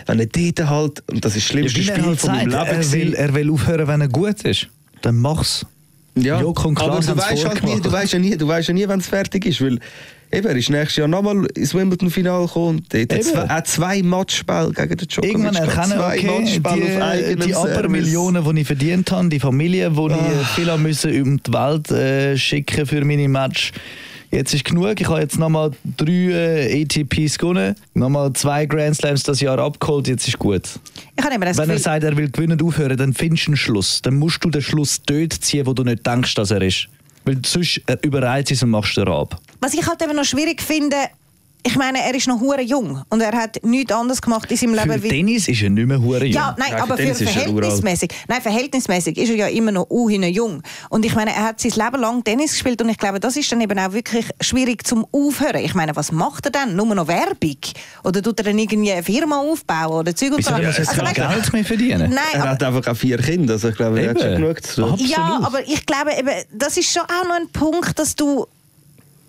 kann? 0.07 0.19
Wenn 0.19 0.21
er 0.21 0.27
dort 0.27 0.69
halt, 0.69 1.03
und 1.09 1.25
das 1.25 1.37
ist 1.37 1.45
das 1.47 1.53
schlimmste 1.53 1.81
Ja, 1.81 1.95
Spiel 1.95 2.07
halt 2.07 2.21
von 2.21 2.31
meinem 2.33 2.51
Leben 2.51 2.67
er 2.67 2.93
will, 2.93 3.15
er 3.15 3.35
will 3.35 3.51
aufhören, 3.51 3.89
wenn 3.89 4.01
er 4.03 4.09
gut 4.09 4.43
ist. 4.43 4.69
Dann 5.01 5.17
mach's. 5.19 5.65
Ja, 6.15 6.41
Joko 6.41 6.69
und 6.69 6.81
aber 6.81 7.01
du 7.01 7.17
weißt 7.17 7.47
halt 7.47 7.63
nie, 7.65 7.81
du 7.81 7.91
weißt 7.91 8.13
ja 8.13 8.19
nie, 8.19 8.37
du 8.37 8.47
weißt 8.47 8.69
ja 8.69 8.75
nie, 8.75 8.87
wenn 8.87 9.01
es 9.01 9.09
fertig 9.09 9.47
ist, 9.47 9.63
weil 9.63 9.79
eben, 10.31 10.47
er 10.47 10.57
ist 10.57 10.69
nächstes 10.69 10.97
Jahr 10.97 11.09
nochmal 11.09 11.47
ins 11.55 11.75
Wimbledon-Final 11.75 12.47
gekommen 12.47 12.83
und 12.93 12.95
hat 12.95 13.23
zwei, 13.23 13.61
zwei 13.63 14.03
Matchspiele 14.03 14.73
gegen 14.75 14.97
den 14.97 15.09
Djokovic. 15.09 15.31
Irgendwann 15.31 15.55
erkennen, 15.57 15.93
zwei 15.99 16.19
okay, 16.19 17.35
die, 17.37 17.47
die. 17.47 17.55
Abermillionen, 17.55 18.45
die 18.45 18.61
ich 18.61 18.67
verdient 18.67 19.11
habe, 19.11 19.29
die 19.29 19.41
Familie, 19.41 19.91
die 19.91 20.07
ich 20.07 20.13
Ah. 20.13 20.45
viel 20.55 20.77
müssen 20.79 21.23
um 21.23 21.43
die 21.43 21.53
Welt 21.53 21.91
äh, 21.91 22.37
schicken 22.37 22.85
für 22.85 23.05
meine 23.05 23.29
Match. 23.29 23.73
Jetzt 24.33 24.55
ist 24.55 24.65
genug. 24.65 24.99
Ich 24.99 25.07
habe 25.07 25.21
jetzt 25.21 25.39
nochmal 25.39 25.73
drei 25.99 26.11
äh, 26.11 26.83
ATPs 26.83 27.37
gewonnen, 27.37 27.77
nochmal 27.93 28.33
zwei 28.33 28.65
Grand 28.65 28.97
Slams 28.97 29.23
das 29.25 29.43
Jahr 29.43 29.59
abgeholt. 29.59 30.09
Jetzt 30.09 30.27
ist 30.27 30.39
gut. 30.39 30.63
Ich 31.15 31.23
habe 31.23 31.35
immer 31.35 31.45
das 31.45 31.59
Wenn 31.59 31.69
er 31.69 31.79
sagt, 31.79 32.03
er 32.03 32.17
will 32.17 32.31
gewinnen 32.31 32.59
und 32.59 32.67
aufhören, 32.67 32.97
dann 32.97 33.13
findest 33.13 33.47
du 33.47 33.51
einen 33.51 33.57
Schluss. 33.59 34.01
Dann 34.01 34.15
musst 34.15 34.43
du 34.43 34.49
den 34.49 34.63
Schluss 34.63 35.03
dort 35.05 35.35
ziehen, 35.35 35.67
wo 35.67 35.75
du 35.75 35.85
nicht 35.85 36.07
denkst, 36.07 36.35
dass 36.35 36.51
er 36.51 36.63
ist. 36.63 36.89
Weil 37.27 37.41
sonst 37.45 37.83
äh, 37.87 37.99
überreizt 38.01 38.51
es 38.51 38.63
und 38.63 38.71
machst 38.71 38.97
du 38.97 39.03
ab. 39.03 39.39
was 39.61 39.75
ich 39.75 39.87
halt 39.87 40.01
eben 40.03 40.17
noch 40.17 40.25
schwierig 40.25 40.63
finde, 40.63 40.97
ich 41.65 41.77
meine, 41.77 42.03
er 42.03 42.15
ist 42.15 42.27
noch 42.27 42.41
hure 42.41 42.61
jung 42.63 43.03
und 43.09 43.21
er 43.21 43.33
hat 43.33 43.63
nichts 43.65 43.93
anderes 43.93 44.21
gemacht 44.21 44.51
in 44.51 44.57
seinem 44.57 44.75
Für 44.75 44.89
Leben 44.89 45.03
wie 45.03 45.09
Tennis 45.09 45.49
ist 45.49 45.63
er 45.63 45.71
nicht 45.71 45.87
mehr 45.87 46.01
hure 46.01 46.25
jung. 46.25 46.33
Ja, 46.33 46.57
nein, 46.59 46.71
für 46.71 46.83
aber 46.83 46.97
für 46.97 47.03
er 47.05 47.15
verhältnismäßig. 47.15 48.11
Nein, 48.27 48.43
verhältnismäßig 48.43 49.17
ist 49.17 49.31
er 49.31 49.37
ja 49.37 49.47
immer 49.47 49.71
noch 49.71 49.89
uhin 49.89 50.25
jung. 50.25 50.63
Und 50.89 51.05
ich 51.05 51.15
meine, 51.15 51.31
er 51.33 51.45
hat 51.45 51.61
sein 51.61 51.73
Leben 51.73 52.01
lang 52.01 52.25
Tennis 52.25 52.53
gespielt 52.53 52.83
und 52.83 52.89
ich 52.89 52.99
glaube, 52.99 53.21
das 53.21 53.37
ist 53.37 53.51
dann 53.53 53.61
eben 53.61 53.79
auch 53.79 53.93
wirklich 53.93 54.27
schwierig 54.41 54.87
zum 54.87 55.07
Aufhören. 55.13 55.65
Ich 55.65 55.75
meine, 55.75 55.95
was 55.95 56.11
macht 56.11 56.47
er 56.47 56.51
dann? 56.51 56.75
Nur 56.75 56.95
noch 56.95 57.07
Werbung? 57.07 57.57
Oder 58.03 58.23
tut 58.23 58.41
er 58.41 58.45
dann 58.45 58.59
irgendwie 58.59 58.93
eine 58.93 59.03
Firma 59.03 59.39
aufbauen 59.39 60.01
oder 60.01 60.15
Zeug 60.15 60.33
und 60.33 60.45
so? 60.45 60.51
muss 60.53 60.79
er 60.79 60.85
kein 60.85 61.15
Geld 61.15 61.53
mehr 61.53 61.65
verdienen? 61.65 62.11
Nein, 62.11 62.19
Er 62.33 62.41
aber, 62.41 62.51
hat 62.51 62.63
einfach 62.63 62.93
auch 62.93 62.97
vier 62.97 63.19
Kinder, 63.19 63.55
also 63.55 63.69
ich 63.69 63.77
glaube, 63.77 64.01
er 64.01 64.11
hat 64.11 64.17
Eben. 64.17 64.25
schon 64.33 64.43
genug 64.43 64.63
zu 64.65 64.83
tun. 64.83 64.93
Absolut. 64.93 65.11
ja, 65.11 65.41
aber 65.43 65.61
ich 65.67 65.87
glaube, 65.87 66.11
eben, 66.19 66.31
das 66.53 66.77
ist 66.77 66.93
schon 66.93 67.03
auch 67.03 67.29
noch 67.29 67.37
ein 67.37 67.49
Punkt, 67.49 67.99
dass 67.99 68.17
du 68.17 68.47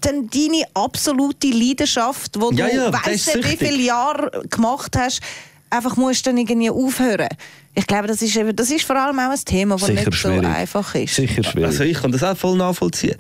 dann 0.06 0.30
deine 0.30 0.63
absolute 0.74 1.48
Leidenschaft, 1.48 2.36
die 2.36 2.56
Ja, 2.56 2.68
du 2.68 2.76
ja, 2.76 2.92
nicht, 3.10 3.36
wie 3.36 3.58
viele 3.58 3.82
Jahre 3.82 4.44
gemacht 4.50 4.96
hast, 4.98 5.22
einfach 5.70 5.98
musst 5.98 6.26
dann 6.28 6.38
irgendwie 6.38 6.70
aufhören. 6.70 7.30
Ich 7.76 7.88
glaube, 7.88 8.08
das 8.08 8.22
ist, 8.22 8.36
eben, 8.36 8.56
das 8.56 8.70
ist 8.70 8.86
vor 8.86 8.96
allem 8.96 9.18
auch 9.20 9.32
ein 9.32 9.39
Thema, 9.46 9.76
das 9.76 9.88
Sicher 9.88 9.94
nicht 9.94 10.06
so 10.06 10.12
schwierig. 10.30 10.46
einfach 10.46 10.96
ist. 10.96 11.16
Sicher 11.16 11.44
schwierig. 11.44 11.66
Also 11.66 11.84
ich 11.84 12.00
kann 12.00 12.12
das 12.12 12.24
auch 12.24 12.38
voll 12.38 12.58
nachvollziehen. 12.58 13.16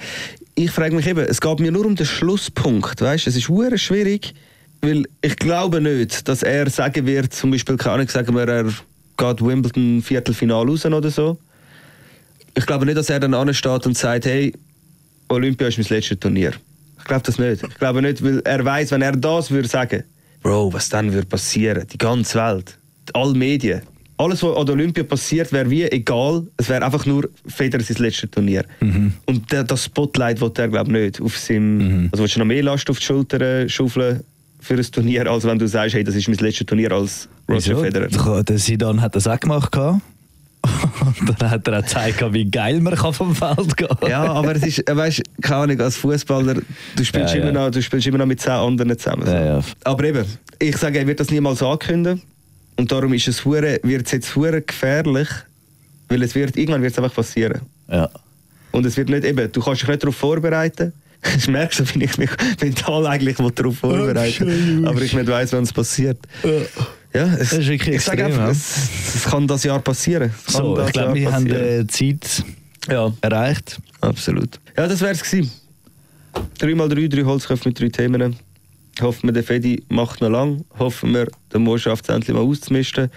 Ich 0.55 0.69
frage 0.69 0.95
mich 0.95 1.07
eben, 1.07 1.25
es 1.25 1.41
geht 1.41 1.59
mir 1.59 1.71
nur 1.71 1.85
um 1.85 1.95
den 1.95 2.05
Schlusspunkt, 2.05 3.01
weißt? 3.01 3.25
Es 3.25 3.35
ist 3.35 3.49
hure 3.49 3.79
schwierig, 3.79 4.35
weil 4.81 5.05
ich 5.21 5.35
glaube 5.37 5.81
nicht, 5.81 6.27
dass 6.27 6.43
er 6.43 6.69
sagen 6.69 7.07
wird, 7.07 7.33
zum 7.33 7.49
Beispiel, 7.49 7.77
keine 7.77 7.95
Ahnung, 7.95 8.07
sagen 8.09 8.35
wir, 8.35 8.47
er 8.47 8.65
geht 8.65 9.43
Wimbledon 9.43 10.03
Viertelfinale 10.03 10.69
raus 10.69 10.85
oder 10.85 11.09
so. 11.09 11.39
Ich 12.55 12.65
glaube 12.67 12.85
nicht, 12.85 12.97
dass 12.97 13.09
er 13.09 13.19
dann 13.19 13.33
ansteht 13.33 13.87
und 13.87 13.97
sagt, 13.97 14.25
hey, 14.25 14.53
Olympia 15.29 15.67
ist 15.67 15.79
mein 15.79 15.87
letztes 15.89 16.19
Turnier. 16.19 16.53
Ich 17.03 17.07
glaube 17.07 17.23
das 17.25 17.37
nicht. 17.37 17.63
Ich 17.63 17.75
glaube 17.75 18.01
nicht, 18.01 18.23
weil 18.23 18.39
er 18.45 18.63
weiß, 18.63 18.91
wenn 18.91 19.01
er 19.01 19.11
das 19.11 19.51
würde 19.51 19.67
sagen, 19.67 20.03
Bro, 20.41 20.73
was 20.73 20.89
dann 20.89 21.11
würde 21.13 21.27
passieren? 21.27 21.85
Die 21.91 21.97
ganze 21.97 22.37
Welt, 22.39 22.77
alle 23.13 23.33
Medien, 23.33 23.81
alles, 24.17 24.41
was 24.43 24.55
an 24.55 24.65
der 24.65 24.75
Olympia 24.75 25.03
passiert, 25.03 25.51
wäre 25.51 25.69
wie 25.69 25.83
egal. 25.83 26.45
Es 26.57 26.69
wäre 26.69 26.83
einfach 26.85 27.05
nur 27.05 27.29
Federer 27.47 27.83
sein 27.83 27.97
letztes 27.99 28.29
Turnier. 28.31 28.63
Und 29.25 29.51
der, 29.51 29.63
das 29.63 29.85
Spotlight 29.85 30.39
will 30.39 30.51
er, 30.55 30.67
glaube 30.69 30.91
ich, 30.91 31.03
nicht. 31.05 31.21
Auf 31.21 31.37
seinem, 31.37 32.09
Also 32.11 32.23
willst 32.23 32.35
du 32.35 32.39
noch 32.39 32.45
mehr 32.45 32.63
Last 32.63 32.89
auf 32.89 32.99
die 32.99 33.05
Schulter 33.05 33.67
schaufeln 33.67 34.21
für 34.59 34.75
ein 34.75 34.91
Turnier, 34.91 35.29
als 35.29 35.43
wenn 35.45 35.59
du 35.59 35.67
sagst, 35.67 35.95
hey, 35.95 36.03
das 36.03 36.15
ist 36.15 36.27
mein 36.29 36.37
letztes 36.37 36.65
Turnier 36.67 36.91
als 36.91 37.27
Roger 37.49 37.57
Wieso? 37.57 37.83
Federer. 37.83 38.43
Der 38.43 38.57
Sidan 38.57 39.01
hat 39.01 39.15
das 39.15 39.27
auch 39.27 39.39
gemacht. 39.39 39.71
gehabt. 39.71 40.01
Und 41.27 41.41
dann 41.41 41.51
hat 41.51 41.67
er 41.67 41.79
auch 41.79 41.81
gezeigt, 41.81 42.23
wie 42.33 42.49
geil 42.49 42.79
man 42.79 42.95
kann 42.95 43.13
vom 43.13 43.35
Feld 43.35 43.75
gehen 43.75 43.87
kann. 43.87 44.09
Ja, 44.09 44.31
aber 44.31 44.55
es 44.55 44.63
ist, 44.63 44.89
äh, 44.89 44.95
weißt, 44.95 45.21
keine 45.41 45.55
Ahnung, 45.57 45.81
als 45.81 45.97
Fußballer, 45.97 46.55
du 46.95 47.03
spielst 47.03 47.33
Ja, 47.33 47.41
immer 47.41 47.53
ja. 47.53 47.65
noch, 47.65 47.71
du 47.71 47.81
spielst 47.81 48.07
immer 48.07 48.17
noch 48.19 48.25
mit 48.25 48.39
zehn 48.39 48.53
anderen 48.53 48.97
zusammen. 48.97 49.27
Ja. 49.27 49.61
Aber 49.83 50.03
eben, 50.03 50.25
ich 50.59 50.77
sage, 50.77 50.99
er 50.99 51.07
wird 51.07 51.19
das 51.19 51.29
niemals 51.29 51.61
ankündigen. 51.61 52.21
Und 52.77 52.91
darum 52.91 53.13
ist 53.13 53.27
es 53.27 53.43
hure, 53.45 53.79
wird 53.83 54.05
es 54.05 54.11
jetzt 54.13 54.35
hure 54.35 54.61
gefährlich, 54.61 55.27
weil 56.07 56.23
es 56.23 56.33
wird, 56.33 56.57
irgendwann 56.57 56.81
wird 56.81 56.93
es 56.93 56.99
einfach 56.99 57.13
passieren. 57.13 57.61
Ja. 57.89 58.09
Und 58.71 58.85
es 58.85 58.97
wird 58.97 59.09
nicht 59.09 59.25
eben, 59.25 59.51
du 59.51 59.61
kannst 59.61 59.81
dich 59.81 59.89
nicht 59.89 60.01
darauf 60.01 60.15
vorbereiten. 60.15 60.93
Ich 61.37 61.47
merke 61.47 61.73
schon, 61.73 61.87
wie 61.93 62.03
ich 62.03 62.17
mich 62.17 62.31
mental 62.61 63.05
eigentlich 63.07 63.37
darauf 63.37 63.77
vorbereiten 63.77 64.47
will, 64.47 64.87
aber 64.87 65.01
ich 65.01 65.13
nicht 65.13 65.27
weiss, 65.27 65.53
wann 65.53 65.63
es 65.63 65.71
passiert. 65.71 66.17
Ja, 66.43 66.49
es, 67.21 67.49
Das 67.49 67.59
ist 67.59 67.67
wirklich 67.67 67.95
ich 67.97 68.03
sage 68.03 68.23
extrem, 68.23 68.41
einfach, 68.41 68.45
ja. 68.45 68.51
es, 68.51 69.15
es 69.15 69.23
kann 69.25 69.47
das 69.47 69.63
Jahr 69.63 69.79
passieren. 69.79 70.31
Kann 70.45 70.53
So, 70.53 70.75
das 70.75 70.87
ich 70.87 70.93
glaube, 70.93 71.13
wir 71.15 71.31
haben 71.31 71.47
passieren. 71.47 71.81
äh, 71.81 71.87
Zeit 71.87 72.43
Ja, 72.89 73.11
erreicht. 73.21 73.79
absolut. 74.01 74.59
Ja, 74.77 74.87
das 74.87 75.01
wäre 75.01 75.11
es 75.11 75.21
gewesen. 75.23 75.51
3x3, 76.59 77.07
drei 77.09 77.23
Holzköpfe 77.23 77.69
mit 77.69 77.79
drei 77.79 77.89
Themen. 77.89 78.35
Hoffen 79.01 79.27
wir, 79.29 79.33
der 79.33 79.43
Fedi 79.43 79.83
macht 79.89 80.21
noch 80.21 80.29
lang. 80.29 80.65
Hoffen 80.77 81.13
wir, 81.13 81.27
der 81.51 81.59
Mo 81.59 81.77
schafft 81.77 82.09
es 82.09 82.15
endlich 82.15 82.35
mal 82.35 82.41
auszumisten. 82.43 83.09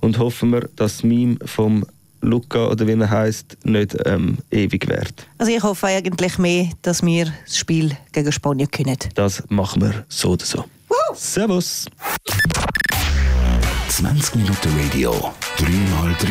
Und 0.00 0.18
hoffen 0.18 0.50
wir, 0.50 0.62
dass 0.76 0.96
das 0.98 1.02
Meme 1.04 1.36
vom 1.44 1.84
Luca, 2.22 2.66
oder 2.68 2.86
wie 2.86 2.92
er 2.92 3.08
heißt, 3.10 3.58
nicht 3.64 3.96
ähm, 4.06 4.38
ewig 4.50 4.86
wird. 4.88 5.26
Also 5.38 5.52
ich 5.52 5.62
hoffe 5.62 5.86
eigentlich 5.86 6.36
mehr, 6.38 6.68
dass 6.82 7.02
wir 7.02 7.32
das 7.46 7.56
Spiel 7.56 7.96
gegen 8.12 8.30
Spanien 8.30 8.70
können. 8.70 8.96
Das 9.14 9.42
machen 9.48 9.80
wir 9.82 10.04
so 10.08 10.30
oder 10.30 10.44
so. 10.44 10.64
Servus! 11.14 11.86
20 13.90 14.36
Minuten 14.36 14.70
Radio, 14.78 15.12
3x3. 15.58 16.28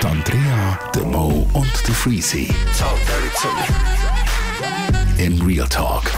Die 0.00 0.06
Andrea, 0.06 0.78
der 0.94 1.04
Mo 1.04 1.46
und 1.52 1.86
der 1.86 1.94
Freezy. 1.94 2.48
In 5.18 5.42
Real 5.42 5.68
Talk. 5.68 6.10